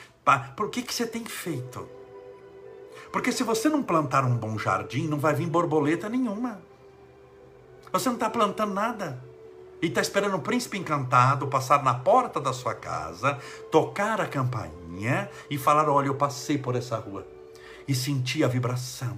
por 0.56 0.70
que, 0.70 0.80
que 0.80 0.94
você 0.94 1.06
tem 1.06 1.26
feito? 1.26 1.97
Porque 3.12 3.32
se 3.32 3.42
você 3.42 3.68
não 3.68 3.82
plantar 3.82 4.24
um 4.24 4.36
bom 4.36 4.58
jardim, 4.58 5.06
não 5.06 5.18
vai 5.18 5.34
vir 5.34 5.48
borboleta 5.48 6.08
nenhuma. 6.08 6.60
Você 7.92 8.08
não 8.08 8.16
está 8.16 8.28
plantando 8.28 8.74
nada. 8.74 9.22
E 9.80 9.86
está 9.86 10.00
esperando 10.00 10.36
o 10.36 10.40
príncipe 10.40 10.76
encantado 10.76 11.46
passar 11.46 11.84
na 11.84 11.94
porta 11.94 12.40
da 12.40 12.52
sua 12.52 12.74
casa, 12.74 13.38
tocar 13.70 14.20
a 14.20 14.26
campainha 14.26 15.30
e 15.48 15.56
falar: 15.56 15.88
Olha, 15.88 16.08
eu 16.08 16.16
passei 16.16 16.58
por 16.58 16.74
essa 16.74 16.96
rua 16.96 17.24
e 17.86 17.94
senti 17.94 18.42
a 18.42 18.48
vibração 18.48 19.16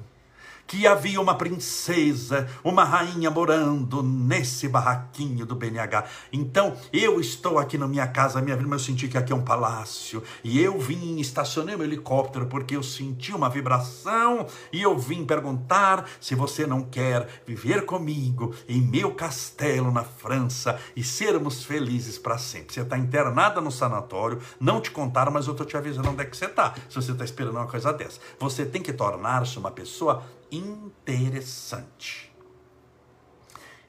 que 0.70 0.86
havia 0.86 1.20
uma 1.20 1.34
princesa, 1.34 2.48
uma 2.62 2.84
rainha 2.84 3.28
morando 3.28 4.04
nesse 4.04 4.68
barraquinho 4.68 5.44
do 5.44 5.56
BNH. 5.56 6.04
Então, 6.32 6.76
eu 6.92 7.20
estou 7.20 7.58
aqui 7.58 7.76
na 7.76 7.88
minha 7.88 8.06
casa, 8.06 8.40
minha 8.40 8.54
vida, 8.54 8.68
mas 8.68 8.82
eu 8.82 8.86
senti 8.86 9.08
que 9.08 9.18
aqui 9.18 9.32
é 9.32 9.36
um 9.36 9.42
palácio. 9.42 10.22
E 10.44 10.60
eu 10.60 10.78
vim, 10.78 11.18
estacionei 11.18 11.74
meu 11.74 11.84
helicóptero 11.84 12.46
porque 12.46 12.76
eu 12.76 12.84
senti 12.84 13.34
uma 13.34 13.50
vibração 13.50 14.46
e 14.72 14.80
eu 14.80 14.96
vim 14.96 15.24
perguntar 15.24 16.08
se 16.20 16.36
você 16.36 16.64
não 16.68 16.82
quer 16.82 17.42
viver 17.44 17.84
comigo 17.84 18.54
em 18.68 18.80
meu 18.80 19.12
castelo 19.12 19.90
na 19.90 20.04
França 20.04 20.78
e 20.94 21.02
sermos 21.02 21.64
felizes 21.64 22.16
para 22.16 22.38
sempre. 22.38 22.74
Você 22.74 22.82
está 22.82 22.96
internada 22.96 23.60
no 23.60 23.72
sanatório, 23.72 24.38
não 24.60 24.80
te 24.80 24.92
contaram, 24.92 25.32
mas 25.32 25.48
eu 25.48 25.50
estou 25.50 25.66
te 25.66 25.76
avisando 25.76 26.10
onde 26.10 26.22
é 26.22 26.24
que 26.24 26.36
você 26.36 26.44
está. 26.44 26.74
Se 26.88 26.94
você 26.94 27.10
está 27.10 27.24
esperando 27.24 27.56
uma 27.56 27.66
coisa 27.66 27.92
dessa, 27.92 28.20
você 28.38 28.64
tem 28.64 28.80
que 28.80 28.92
tornar-se 28.92 29.58
uma 29.58 29.72
pessoa 29.72 30.22
interessante. 30.50 32.30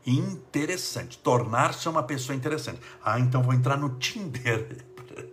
Interessante. 0.05 1.17
Tornar-se 1.17 1.87
uma 1.87 2.03
pessoa 2.03 2.35
interessante. 2.35 2.79
Ah, 3.03 3.19
então 3.19 3.43
vou 3.43 3.53
entrar 3.53 3.77
no 3.77 3.97
Tinder. 3.97 4.85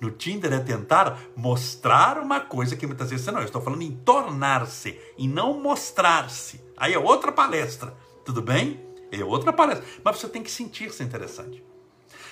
No 0.00 0.10
Tinder 0.10 0.52
é 0.52 0.60
tentar 0.60 1.18
mostrar 1.34 2.18
uma 2.18 2.40
coisa 2.40 2.76
que 2.76 2.86
muitas 2.86 3.10
vezes 3.10 3.26
não. 3.26 3.38
Eu 3.38 3.46
estou 3.46 3.62
falando 3.62 3.82
em 3.82 3.92
tornar-se 3.92 5.00
e 5.16 5.26
não 5.26 5.60
mostrar-se. 5.60 6.60
Aí 6.76 6.92
é 6.92 6.98
outra 6.98 7.32
palestra. 7.32 7.96
Tudo 8.24 8.42
bem? 8.42 8.84
É 9.10 9.24
outra 9.24 9.52
palestra. 9.52 9.84
Mas 10.04 10.18
você 10.18 10.28
tem 10.28 10.42
que 10.42 10.50
sentir-se 10.50 11.02
interessante. 11.02 11.64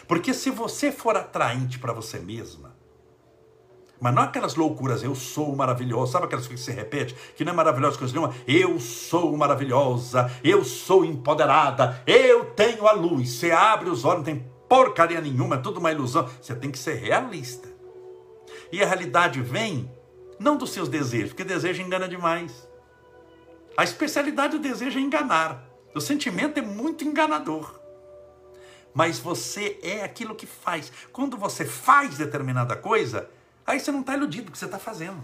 Porque 0.06 0.34
se 0.34 0.50
você 0.50 0.92
for 0.92 1.16
atraente 1.16 1.78
para 1.78 1.92
você 1.92 2.18
mesma, 2.18 2.71
mas 4.02 4.12
não 4.12 4.24
aquelas 4.24 4.56
loucuras, 4.56 5.04
eu 5.04 5.14
sou 5.14 5.54
maravilhosa, 5.54 6.10
sabe 6.10 6.24
aquelas 6.24 6.48
coisas 6.48 6.66
que 6.66 6.72
se 6.72 6.76
repete? 6.76 7.14
Que 7.36 7.44
não 7.44 7.52
é 7.52 7.54
maravilhosa 7.54 7.96
coisa 7.96 8.12
nenhuma. 8.12 8.34
Eu 8.48 8.80
sou 8.80 9.36
maravilhosa, 9.36 10.28
eu 10.42 10.64
sou 10.64 11.04
empoderada, 11.04 12.02
eu 12.04 12.46
tenho 12.46 12.88
a 12.88 12.92
luz. 12.92 13.30
Você 13.30 13.52
abre 13.52 13.88
os 13.88 14.04
olhos, 14.04 14.18
não 14.18 14.24
tem 14.24 14.44
porcaria 14.68 15.20
nenhuma, 15.20 15.54
é 15.54 15.58
tudo 15.58 15.78
uma 15.78 15.92
ilusão. 15.92 16.28
Você 16.40 16.52
tem 16.52 16.68
que 16.68 16.80
ser 16.80 16.94
realista. 16.94 17.68
E 18.72 18.82
a 18.82 18.86
realidade 18.86 19.40
vem 19.40 19.88
não 20.36 20.56
dos 20.56 20.72
seus 20.72 20.88
desejos, 20.88 21.28
porque 21.28 21.44
desejo 21.44 21.80
engana 21.80 22.08
demais. 22.08 22.68
A 23.76 23.84
especialidade 23.84 24.58
do 24.58 24.62
desejo 24.62 24.98
é 24.98 25.02
enganar. 25.02 25.64
O 25.94 26.00
sentimento 26.00 26.58
é 26.58 26.62
muito 26.62 27.04
enganador. 27.04 27.80
Mas 28.92 29.20
você 29.20 29.78
é 29.80 30.02
aquilo 30.02 30.34
que 30.34 30.44
faz. 30.44 30.90
Quando 31.12 31.36
você 31.36 31.64
faz 31.64 32.18
determinada 32.18 32.74
coisa, 32.74 33.30
Aí 33.66 33.78
você 33.78 33.92
não 33.92 34.00
está 34.00 34.14
iludido 34.14 34.46
do 34.46 34.52
que 34.52 34.58
você 34.58 34.64
está 34.64 34.78
fazendo. 34.78 35.22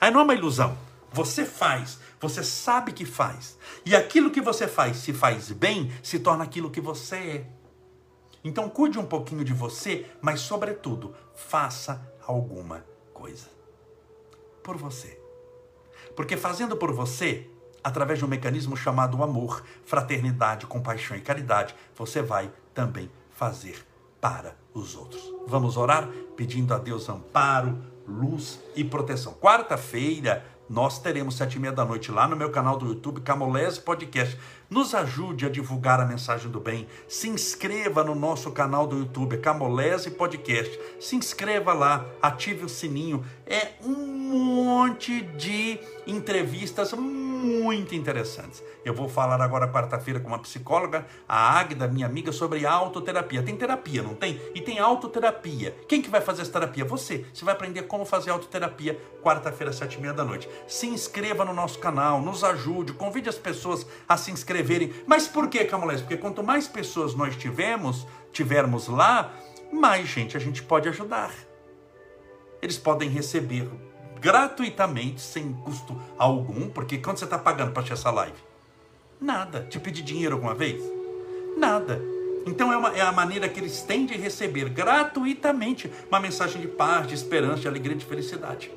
Aí 0.00 0.10
não 0.10 0.20
é 0.20 0.22
uma 0.24 0.34
ilusão. 0.34 0.76
Você 1.12 1.44
faz, 1.44 1.98
você 2.20 2.42
sabe 2.44 2.92
que 2.92 3.04
faz. 3.04 3.58
E 3.84 3.96
aquilo 3.96 4.30
que 4.30 4.40
você 4.40 4.68
faz, 4.68 4.98
se 4.98 5.12
faz 5.12 5.50
bem, 5.50 5.92
se 6.02 6.20
torna 6.20 6.44
aquilo 6.44 6.70
que 6.70 6.80
você 6.80 7.16
é. 7.16 7.46
Então 8.44 8.68
cuide 8.68 8.98
um 8.98 9.04
pouquinho 9.04 9.44
de 9.44 9.52
você, 9.52 10.06
mas 10.22 10.40
sobretudo, 10.40 11.14
faça 11.34 12.00
alguma 12.26 12.84
coisa. 13.12 13.48
Por 14.62 14.76
você. 14.76 15.20
Porque 16.14 16.36
fazendo 16.36 16.76
por 16.76 16.92
você, 16.92 17.50
através 17.82 18.18
de 18.18 18.24
um 18.24 18.28
mecanismo 18.28 18.76
chamado 18.76 19.22
amor, 19.22 19.64
fraternidade, 19.84 20.66
compaixão 20.66 21.16
e 21.16 21.20
caridade, 21.20 21.74
você 21.96 22.22
vai 22.22 22.50
também 22.72 23.10
fazer 23.30 23.84
para 24.20 24.59
os 24.74 24.96
outros. 24.96 25.22
Vamos 25.46 25.76
orar 25.76 26.08
pedindo 26.36 26.72
a 26.72 26.78
Deus 26.78 27.08
amparo, 27.08 27.78
luz 28.06 28.60
e 28.74 28.84
proteção. 28.84 29.32
Quarta-feira 29.34 30.44
nós 30.68 31.00
teremos 31.00 31.36
sete 31.36 31.56
e 31.56 31.58
meia 31.58 31.72
da 31.72 31.84
noite 31.84 32.12
lá 32.12 32.28
no 32.28 32.36
meu 32.36 32.50
canal 32.50 32.76
do 32.76 32.86
YouTube 32.86 33.20
Camolese 33.22 33.80
Podcast. 33.80 34.38
Nos 34.70 34.94
ajude 34.94 35.44
a 35.44 35.48
divulgar 35.48 35.98
a 35.98 36.06
mensagem 36.06 36.48
do 36.48 36.60
bem. 36.60 36.86
Se 37.08 37.28
inscreva 37.28 38.04
no 38.04 38.14
nosso 38.14 38.52
canal 38.52 38.86
do 38.86 38.98
YouTube 38.98 39.36
Camolese 39.38 40.12
Podcast. 40.12 40.78
Se 41.00 41.16
inscreva 41.16 41.72
lá, 41.72 42.06
ative 42.22 42.66
o 42.66 42.68
sininho. 42.68 43.24
É 43.44 43.70
um 43.84 44.20
monte 44.30 45.22
de 45.22 45.80
entrevistas 46.06 46.92
muito 46.92 47.96
interessantes. 47.96 48.62
Eu 48.84 48.94
vou 48.94 49.08
falar 49.08 49.40
agora 49.42 49.66
quarta-feira 49.66 50.20
com 50.20 50.28
uma 50.28 50.38
psicóloga, 50.38 51.06
a 51.28 51.58
Águida, 51.58 51.88
minha 51.88 52.06
amiga, 52.06 52.32
sobre 52.32 52.64
autoterapia. 52.64 53.42
Tem 53.42 53.56
terapia, 53.56 54.02
não 54.02 54.14
tem? 54.14 54.40
E 54.54 54.60
tem 54.60 54.78
autoterapia. 54.78 55.74
Quem 55.88 56.00
que 56.00 56.08
vai 56.08 56.20
fazer 56.20 56.42
essa 56.42 56.52
terapia? 56.52 56.84
Você. 56.84 57.26
Você 57.32 57.44
vai 57.44 57.54
aprender 57.54 57.82
como 57.82 58.04
fazer 58.04 58.30
autoterapia 58.30 58.98
quarta-feira, 59.22 59.72
sete 59.72 59.94
e 59.94 60.00
meia 60.00 60.14
da 60.14 60.24
noite. 60.24 60.48
Se 60.66 60.86
inscreva 60.86 61.44
no 61.44 61.52
nosso 61.52 61.78
canal, 61.78 62.22
nos 62.22 62.44
ajude, 62.44 62.92
convide 62.92 63.28
as 63.28 63.38
pessoas 63.38 63.86
a 64.08 64.16
se 64.16 64.30
Mas 65.06 65.26
por 65.26 65.48
que, 65.48 65.64
Camolés? 65.64 66.00
Porque 66.00 66.16
quanto 66.16 66.42
mais 66.42 66.68
pessoas 66.68 67.14
nós 67.14 67.36
tivermos, 67.36 68.06
tivermos 68.32 68.88
lá, 68.88 69.32
mais 69.72 70.08
gente 70.08 70.36
a 70.36 70.40
gente 70.40 70.62
pode 70.62 70.88
ajudar. 70.88 71.32
Eles 72.62 72.78
podem 72.78 73.08
receber 73.08 73.68
gratuitamente, 74.20 75.20
sem 75.20 75.52
custo 75.52 75.98
algum, 76.18 76.68
porque 76.68 76.98
quanto 76.98 77.18
você 77.18 77.24
está 77.24 77.38
pagando 77.38 77.72
para 77.72 77.82
assistir 77.82 77.94
essa 77.94 78.10
live? 78.10 78.36
Nada. 79.20 79.66
Te 79.68 79.78
pedir 79.78 80.02
dinheiro 80.02 80.34
alguma 80.34 80.54
vez? 80.54 80.82
Nada. 81.56 82.00
Então 82.46 82.72
é, 82.72 82.76
uma, 82.76 82.96
é 82.96 83.00
a 83.00 83.12
maneira 83.12 83.48
que 83.48 83.60
eles 83.60 83.82
têm 83.82 84.06
de 84.06 84.16
receber 84.16 84.68
gratuitamente 84.68 85.90
uma 86.08 86.20
mensagem 86.20 86.60
de 86.60 86.68
paz, 86.68 87.06
de 87.06 87.14
esperança, 87.14 87.62
de 87.62 87.68
alegria, 87.68 87.96
de 87.96 88.04
felicidade. 88.04 88.70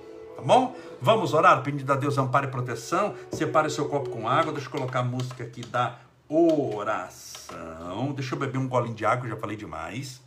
Tá 0.43 0.47
bom? 0.47 0.75
Vamos 1.01 1.33
orar, 1.33 1.63
pedindo 1.63 1.89
a 1.89 1.95
Deus 1.95 2.17
amparo 2.17 2.47
e 2.47 2.51
proteção. 2.51 3.15
Separe 3.31 3.69
seu 3.69 3.87
copo 3.87 4.09
com 4.09 4.27
água. 4.27 4.51
Deixa 4.51 4.67
eu 4.67 4.71
colocar 4.71 4.99
a 4.99 5.03
música 5.03 5.41
aqui 5.41 5.61
da 5.65 5.97
oração. 6.27 8.11
Deixa 8.13 8.35
eu 8.35 8.39
beber 8.39 8.57
um 8.57 8.67
golinho 8.67 8.93
de 8.93 9.05
água, 9.05 9.29
já 9.29 9.37
falei 9.37 9.55
demais. 9.55 10.21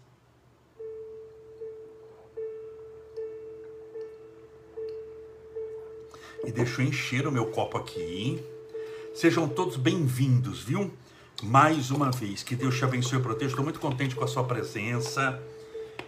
e 6.45 6.53
deixo 6.53 6.81
encher 6.81 7.27
o 7.27 7.33
meu 7.33 7.47
copo 7.47 7.77
aqui. 7.77 8.41
Sejam 9.13 9.49
todos 9.49 9.77
bem-vindos, 9.77 10.63
viu? 10.63 10.93
Mais 11.43 11.91
uma 11.91 12.13
vez, 12.13 12.45
que 12.45 12.55
Deus 12.55 12.79
te 12.79 12.85
abençoe 12.85 13.19
e 13.19 13.23
proteja. 13.23 13.51
Estou 13.51 13.65
muito 13.65 13.81
contente 13.81 14.15
com 14.15 14.23
a 14.23 14.29
sua 14.29 14.45
presença. 14.45 15.43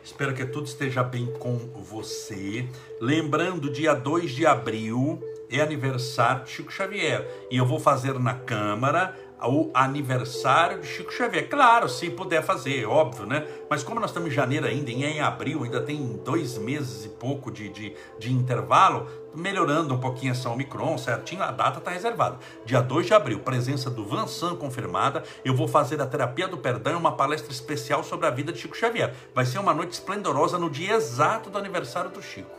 Espero 0.09 0.35
que 0.35 0.47
tudo 0.47 0.67
esteja 0.67 1.03
bem 1.03 1.27
com 1.39 1.59
você. 1.59 2.67
Lembrando, 2.99 3.71
dia 3.71 3.93
2 3.93 4.31
de 4.31 4.47
abril 4.47 5.23
é 5.51 5.61
aniversário 5.61 6.45
de 6.45 6.51
Chico 6.51 6.73
Xavier. 6.73 7.29
E 7.51 7.59
eu 7.59 7.67
vou 7.67 7.79
fazer 7.79 8.19
na 8.19 8.33
Câmara 8.33 9.15
o 9.47 9.71
aniversário 9.73 10.81
de 10.81 10.87
Chico 10.87 11.13
Xavier. 11.13 11.49
Claro, 11.49 11.89
se 11.89 12.11
puder 12.11 12.43
fazer, 12.43 12.87
óbvio, 12.87 13.27
né? 13.27 13.47
Mas 13.71 13.83
como 13.83 14.01
nós 14.01 14.11
estamos 14.11 14.31
em 14.31 14.33
janeiro 14.33 14.67
ainda, 14.67 14.91
em 14.91 15.21
abril, 15.21 15.63
ainda 15.63 15.81
tem 15.81 16.21
dois 16.25 16.59
meses 16.59 17.05
e 17.05 17.09
pouco 17.11 17.51
de, 17.51 17.69
de, 17.69 17.95
de 18.19 18.33
intervalo, 18.33 19.07
melhorando 19.35 19.95
um 19.95 20.01
pouquinho 20.01 20.33
essa 20.33 20.51
Omicron, 20.51 20.99
certinho, 20.99 21.43
a 21.43 21.51
data 21.51 21.79
está 21.79 21.91
reservada. 21.91 22.39
Dia 22.65 22.81
2 22.81 23.07
de 23.07 23.15
abril, 23.15 23.41
presença 23.41 23.89
do 23.91 24.05
Vansan 24.05 24.57
confirmada. 24.57 25.23
Eu 25.45 25.55
vou 25.55 25.69
fazer 25.69 26.01
a 26.01 26.07
terapia 26.07 26.49
do 26.49 26.59
perdão, 26.59 26.99
uma 26.99 27.13
palestra 27.13 27.53
especial 27.53 28.03
sobre 28.03 28.27
a 28.27 28.31
vida 28.31 28.53
de 28.53 28.59
Chico 28.59 28.77
Xavier. 28.77 29.15
Vai 29.35 29.47
ser 29.47 29.59
uma 29.59 29.75
noite 29.75 29.93
esplendorosa 29.93 30.59
no 30.59 30.69
dia 30.69 30.95
exato 30.95 31.51
do 31.51 31.59
aniversário 31.59 32.11
do 32.11 32.23
Chico. 32.23 32.58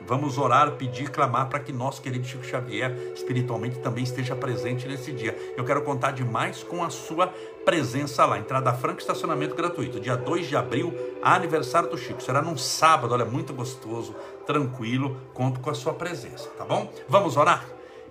Vamos 0.00 0.38
orar, 0.38 0.72
pedir, 0.72 1.10
clamar 1.10 1.48
para 1.48 1.60
que 1.60 1.72
nosso 1.72 2.00
querido 2.00 2.26
Chico 2.26 2.44
Xavier 2.44 2.90
espiritualmente 3.14 3.78
também 3.80 4.04
esteja 4.04 4.34
presente 4.34 4.86
nesse 4.86 5.12
dia. 5.12 5.36
Eu 5.56 5.64
quero 5.64 5.82
contar 5.82 6.12
demais 6.12 6.62
com 6.62 6.82
a 6.82 6.90
sua 6.90 7.26
presença 7.64 8.24
lá. 8.24 8.38
Entrada 8.38 8.72
franca, 8.72 9.00
estacionamento 9.00 9.54
gratuito. 9.54 10.00
Dia 10.00 10.16
2 10.16 10.46
de 10.46 10.56
abril, 10.56 10.94
aniversário 11.22 11.90
do 11.90 11.98
Chico. 11.98 12.22
Será 12.22 12.40
num 12.40 12.56
sábado, 12.56 13.12
olha, 13.12 13.24
muito 13.24 13.52
gostoso, 13.52 14.14
tranquilo. 14.46 15.16
Conto 15.34 15.60
com 15.60 15.70
a 15.70 15.74
sua 15.74 15.94
presença, 15.94 16.48
tá 16.56 16.64
bom? 16.64 16.92
Vamos 17.08 17.36
orar? 17.36 17.64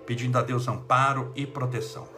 Pedindo 0.06 0.38
a 0.38 0.42
Deus 0.42 0.68
amparo 0.68 1.32
e 1.34 1.46
proteção. 1.46 2.17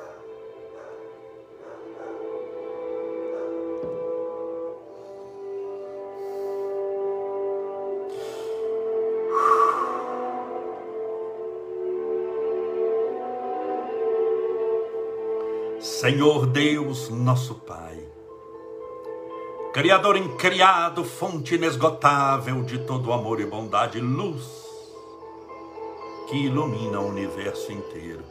Senhor 16.00 16.46
Deus, 16.46 17.10
nosso 17.10 17.56
Pai, 17.56 18.02
Criador 19.70 20.16
incriado, 20.16 21.04
fonte 21.04 21.56
inesgotável 21.56 22.62
de 22.62 22.78
todo 22.78 23.12
amor 23.12 23.38
e 23.38 23.44
bondade 23.44 24.00
luz, 24.00 24.46
que 26.26 26.38
ilumina 26.38 27.00
o 27.00 27.06
universo 27.06 27.70
inteiro. 27.70 28.24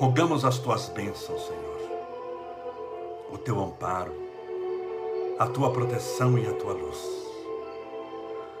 Rogamos 0.00 0.44
as 0.44 0.58
tuas 0.58 0.88
bênçãos, 0.88 1.46
Senhor, 1.46 1.80
o 3.32 3.38
teu 3.38 3.60
amparo, 3.60 4.12
a 5.38 5.46
tua 5.46 5.70
proteção 5.70 6.36
e 6.36 6.44
a 6.44 6.54
tua 6.54 6.72
luz. 6.72 6.98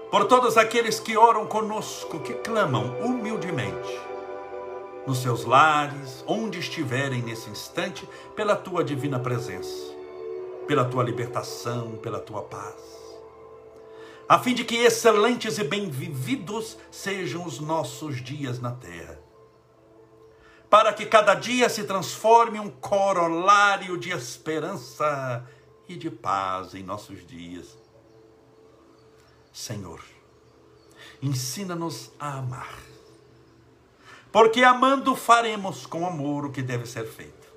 Por 0.08 0.26
todos 0.26 0.56
aqueles 0.56 1.00
que 1.00 1.16
oram 1.16 1.48
conosco, 1.48 2.20
que 2.20 2.34
clamam 2.34 2.96
humildemente, 3.00 4.11
nos 5.06 5.18
seus 5.18 5.44
lares, 5.44 6.24
onde 6.26 6.58
estiverem 6.58 7.22
nesse 7.22 7.50
instante, 7.50 8.08
pela 8.36 8.56
tua 8.56 8.84
divina 8.84 9.18
presença, 9.18 9.94
pela 10.66 10.84
tua 10.84 11.02
libertação, 11.02 11.96
pela 11.96 12.20
tua 12.20 12.42
paz 12.42 13.02
a 14.32 14.38
fim 14.38 14.54
de 14.54 14.64
que 14.64 14.76
excelentes 14.76 15.58
e 15.58 15.64
bem 15.64 15.90
vividos 15.90 16.78
sejam 16.90 17.44
os 17.44 17.60
nossos 17.60 18.22
dias 18.22 18.58
na 18.60 18.72
terra. 18.72 19.20
Para 20.70 20.90
que 20.90 21.04
cada 21.04 21.34
dia 21.34 21.68
se 21.68 21.84
transforme 21.84 22.58
um 22.58 22.70
corolário 22.70 23.98
de 23.98 24.10
esperança 24.10 25.46
e 25.86 25.96
de 25.96 26.10
paz 26.10 26.74
em 26.74 26.82
nossos 26.82 27.26
dias. 27.26 27.76
Senhor, 29.52 30.02
ensina-nos 31.20 32.10
a 32.18 32.38
amar. 32.38 32.78
Porque 34.32 34.64
amando 34.64 35.14
faremos 35.14 35.84
com 35.84 36.06
amor 36.06 36.46
o 36.46 36.50
que 36.50 36.62
deve 36.62 36.86
ser 36.86 37.04
feito. 37.04 37.52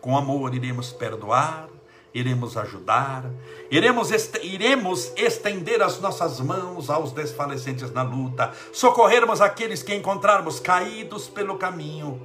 Com 0.00 0.16
amor 0.16 0.54
iremos 0.54 0.92
perdoar, 0.92 1.68
iremos 2.14 2.56
ajudar, 2.56 3.30
iremos, 3.70 4.10
iremos 4.42 5.12
estender 5.14 5.82
as 5.82 6.00
nossas 6.00 6.40
mãos 6.40 6.88
aos 6.88 7.12
desfalecentes 7.12 7.92
na 7.92 8.02
luta, 8.02 8.52
socorrermos 8.72 9.42
aqueles 9.42 9.82
que 9.82 9.94
encontrarmos 9.94 10.58
caídos 10.58 11.28
pelo 11.28 11.58
caminho. 11.58 12.18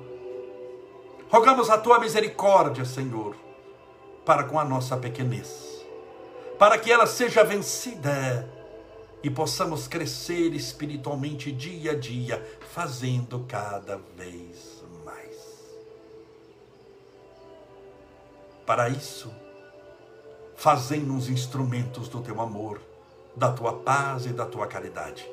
Rogamos 1.29 1.69
a 1.69 1.77
tua 1.77 1.99
misericórdia, 1.99 2.85
Senhor, 2.85 3.35
para 4.23 4.43
com 4.45 4.57
a 4.57 4.63
nossa 4.63 4.95
pequenez, 4.95 5.85
para 6.57 6.77
que 6.77 6.91
ela 6.91 7.07
seja 7.07 7.43
vencida 7.43 8.52
e 9.23 9.29
possamos 9.29 9.87
crescer 9.87 10.53
espiritualmente 10.53 11.51
dia 11.51 11.93
a 11.93 11.95
dia, 11.95 12.59
fazendo 12.73 13.45
cada 13.47 13.97
vez 14.17 14.83
mais. 15.05 15.37
Para 18.65 18.89
isso, 18.89 19.33
fazendo-nos 20.55 21.29
instrumentos 21.29 22.09
do 22.09 22.21
teu 22.21 22.41
amor, 22.41 22.81
da 23.35 23.51
tua 23.51 23.73
paz 23.73 24.25
e 24.25 24.29
da 24.29 24.45
tua 24.45 24.67
caridade. 24.67 25.25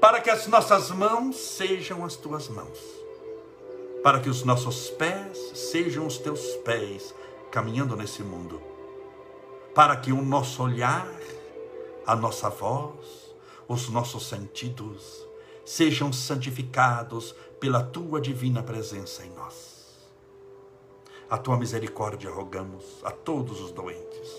Para 0.00 0.20
que 0.20 0.30
as 0.30 0.46
nossas 0.46 0.90
mãos 0.90 1.36
sejam 1.36 2.04
as 2.04 2.16
tuas 2.16 2.48
mãos, 2.48 2.78
para 4.02 4.20
que 4.20 4.28
os 4.28 4.44
nossos 4.44 4.88
pés 4.90 5.36
sejam 5.54 6.06
os 6.06 6.18
teus 6.18 6.40
pés 6.64 7.14
caminhando 7.50 7.96
nesse 7.96 8.22
mundo, 8.22 8.62
para 9.74 9.96
que 9.96 10.12
o 10.12 10.22
nosso 10.22 10.62
olhar, 10.62 11.08
a 12.08 12.16
nossa 12.16 12.48
voz, 12.48 13.36
os 13.68 13.90
nossos 13.90 14.26
sentidos 14.26 15.28
sejam 15.62 16.10
santificados 16.10 17.34
pela 17.60 17.82
tua 17.82 18.18
divina 18.18 18.62
presença 18.62 19.26
em 19.26 19.30
nós. 19.32 20.08
A 21.28 21.36
tua 21.36 21.58
misericórdia 21.58 22.30
rogamos 22.30 22.82
a 23.04 23.10
todos 23.10 23.60
os 23.60 23.72
doentes, 23.72 24.34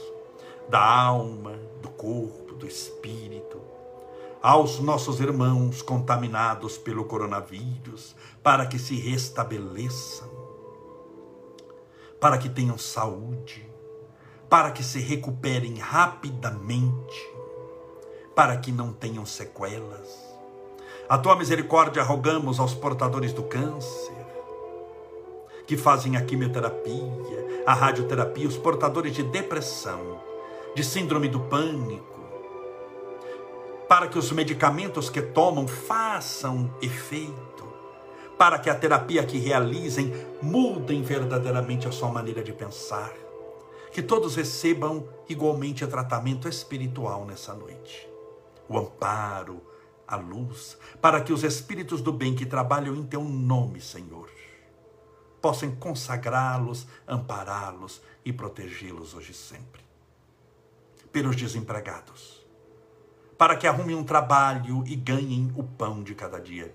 da 0.68 0.84
alma, 0.84 1.60
do 1.80 1.90
corpo, 1.90 2.56
do 2.56 2.66
espírito, 2.66 3.62
aos 4.42 4.80
nossos 4.80 5.20
irmãos 5.20 5.84
contaminados 5.84 6.76
pelo 6.76 7.06
coronavírus, 7.06 8.16
para 8.42 8.66
que 8.66 8.80
se 8.80 8.96
restabeleçam, 8.96 10.28
para 12.20 12.40
que 12.40 12.50
tenham 12.50 12.80
saúde, 12.80 13.70
para 14.50 14.72
que 14.72 14.82
se 14.82 14.98
recuperem 15.00 15.76
rapidamente, 15.76 17.39
para 18.40 18.56
que 18.56 18.72
não 18.72 18.94
tenham 18.94 19.26
sequelas. 19.26 20.18
A 21.10 21.18
tua 21.18 21.36
misericórdia 21.36 22.02
rogamos 22.02 22.58
aos 22.58 22.74
portadores 22.74 23.34
do 23.34 23.44
câncer, 23.44 24.16
que 25.68 25.76
fazem 25.76 26.16
a 26.16 26.22
quimioterapia, 26.22 27.64
a 27.66 27.74
radioterapia, 27.74 28.48
os 28.48 28.56
portadores 28.56 29.14
de 29.14 29.24
depressão, 29.24 30.22
de 30.74 30.86
síndrome 30.86 31.28
do 31.28 31.42
pânico, 31.42 32.22
para 33.90 34.08
que 34.08 34.18
os 34.18 34.32
medicamentos 34.32 35.10
que 35.10 35.22
tomam 35.22 35.68
façam 35.68 36.74
efeito, 36.82 37.68
para 38.38 38.58
que 38.58 38.70
a 38.70 38.76
terapia 38.76 39.26
que 39.26 39.38
realizem 39.38 40.14
mudem 40.42 41.04
verdadeiramente 41.04 41.90
a 41.90 41.92
sua 41.92 42.08
maneira 42.08 42.42
de 42.42 42.54
pensar, 42.54 43.12
que 43.92 44.02
todos 44.02 44.38
recebam 44.38 45.06
igualmente 45.28 45.86
tratamento 45.86 46.48
espiritual 46.48 47.26
nessa 47.26 47.54
noite. 47.54 48.09
O 48.70 48.78
amparo, 48.78 49.62
a 50.08 50.16
luz, 50.16 50.78
para 51.02 51.20
que 51.22 51.34
os 51.34 51.44
espíritos 51.44 52.02
do 52.02 52.14
bem 52.14 52.36
que 52.36 52.46
trabalham 52.46 52.96
em 52.96 53.04
teu 53.04 53.24
nome, 53.24 53.82
Senhor, 53.82 54.30
possam 55.42 55.76
consagrá-los, 55.76 56.88
ampará-los 57.08 58.02
e 58.24 58.32
protegê-los 58.32 59.16
hoje 59.16 59.32
e 59.32 59.36
sempre. 59.36 59.82
Pelos 61.12 61.36
desempregados, 61.36 62.46
para 63.38 63.56
que 63.56 63.66
arrumem 63.66 63.96
um 63.96 64.04
trabalho 64.04 64.84
e 64.86 64.96
ganhem 64.96 65.52
o 65.56 65.64
pão 65.64 66.04
de 66.04 66.14
cada 66.14 66.40
dia. 66.40 66.74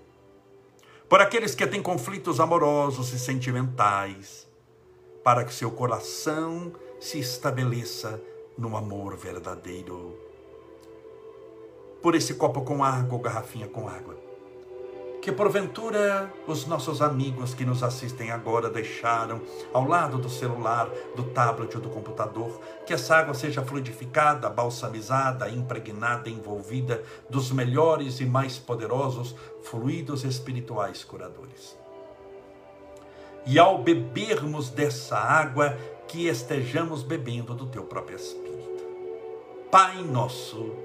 Por 1.07 1.21
aqueles 1.21 1.55
que 1.55 1.65
têm 1.65 1.81
conflitos 1.81 2.41
amorosos 2.41 3.13
e 3.13 3.19
sentimentais, 3.19 4.45
para 5.23 5.45
que 5.45 5.53
seu 5.53 5.71
coração 5.71 6.73
se 6.99 7.19
estabeleça 7.19 8.21
no 8.57 8.75
amor 8.75 9.15
verdadeiro. 9.15 10.24
Por 12.05 12.13
esse 12.13 12.35
copo 12.35 12.61
com 12.61 12.83
água 12.83 13.15
ou 13.15 13.19
garrafinha 13.19 13.67
com 13.67 13.89
água 13.89 14.15
que 15.19 15.31
porventura 15.31 16.31
os 16.45 16.67
nossos 16.67 17.01
amigos 17.01 17.55
que 17.55 17.65
nos 17.65 17.81
assistem 17.81 18.29
agora 18.29 18.69
deixaram 18.69 19.41
ao 19.73 19.87
lado 19.87 20.19
do 20.19 20.29
celular, 20.29 20.87
do 21.15 21.23
tablet 21.23 21.73
ou 21.73 21.81
do 21.81 21.89
computador, 21.89 22.61
que 22.85 22.93
essa 22.93 23.15
água 23.15 23.33
seja 23.33 23.65
fluidificada, 23.65 24.47
balsamizada, 24.51 25.49
impregnada, 25.49 26.29
envolvida 26.29 27.01
dos 27.27 27.51
melhores 27.51 28.19
e 28.19 28.25
mais 28.27 28.59
poderosos 28.59 29.35
fluidos 29.63 30.23
espirituais 30.23 31.03
curadores. 31.03 31.75
E 33.47 33.57
ao 33.57 33.81
bebermos 33.81 34.69
dessa 34.69 35.17
água, 35.17 35.75
que 36.07 36.27
estejamos 36.27 37.01
bebendo 37.01 37.55
do 37.55 37.65
teu 37.65 37.85
próprio 37.85 38.15
Espírito. 38.15 38.83
Pai 39.71 40.03
nosso 40.03 40.84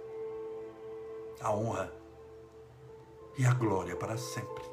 a 1.41 1.51
honra 1.51 1.91
e 3.37 3.45
a 3.45 3.53
glória 3.53 3.95
para 3.95 4.17
sempre. 4.17 4.63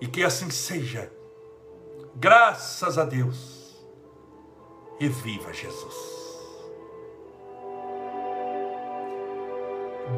E 0.00 0.06
que 0.06 0.24
assim 0.24 0.50
seja, 0.50 1.12
graças 2.16 2.96
a 2.96 3.04
Deus, 3.04 3.60
e 4.98 5.08
viva 5.08 5.52
Jesus. 5.52 6.20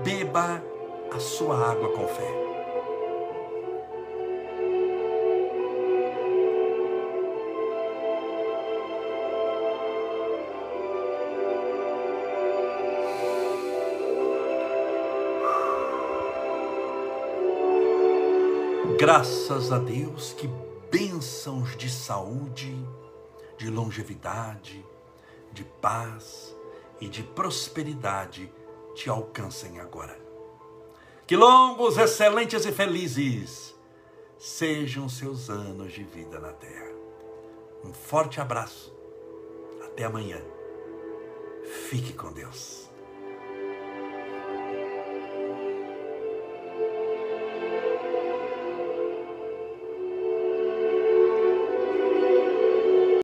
Beba 0.05 0.63
a 1.15 1.21
sua 1.21 1.71
água 1.71 1.93
com 1.93 2.09
fé. 2.09 2.62
Graças 19.03 19.73
a 19.73 19.81
Deus, 19.81 20.33
que 20.33 20.49
bênçãos 20.89 21.77
de 21.77 21.91
saúde, 21.91 22.73
de 23.59 23.69
longevidade, 23.69 24.87
de 25.51 25.65
paz 25.65 26.55
e 27.01 27.09
de 27.09 27.25
prosperidade 27.25 28.49
te 28.95 29.11
alcancem 29.11 29.81
agora 29.81 30.17
Que 31.27 31.37
longos, 31.37 31.99
excelentes 31.99 32.65
e 32.65 32.71
felizes 32.71 33.75
sejam 34.39 35.09
seus 35.09 35.51
anos 35.51 35.93
de 35.93 36.05
vida 36.05 36.39
na 36.39 36.53
terra. 36.53 36.93
Um 37.85 37.93
forte 37.93 38.41
abraço. 38.41 38.95
Até 39.85 40.05
amanhã. 40.05 40.41
Fique 41.91 42.13
com 42.13 42.33
Deus. 42.33 42.92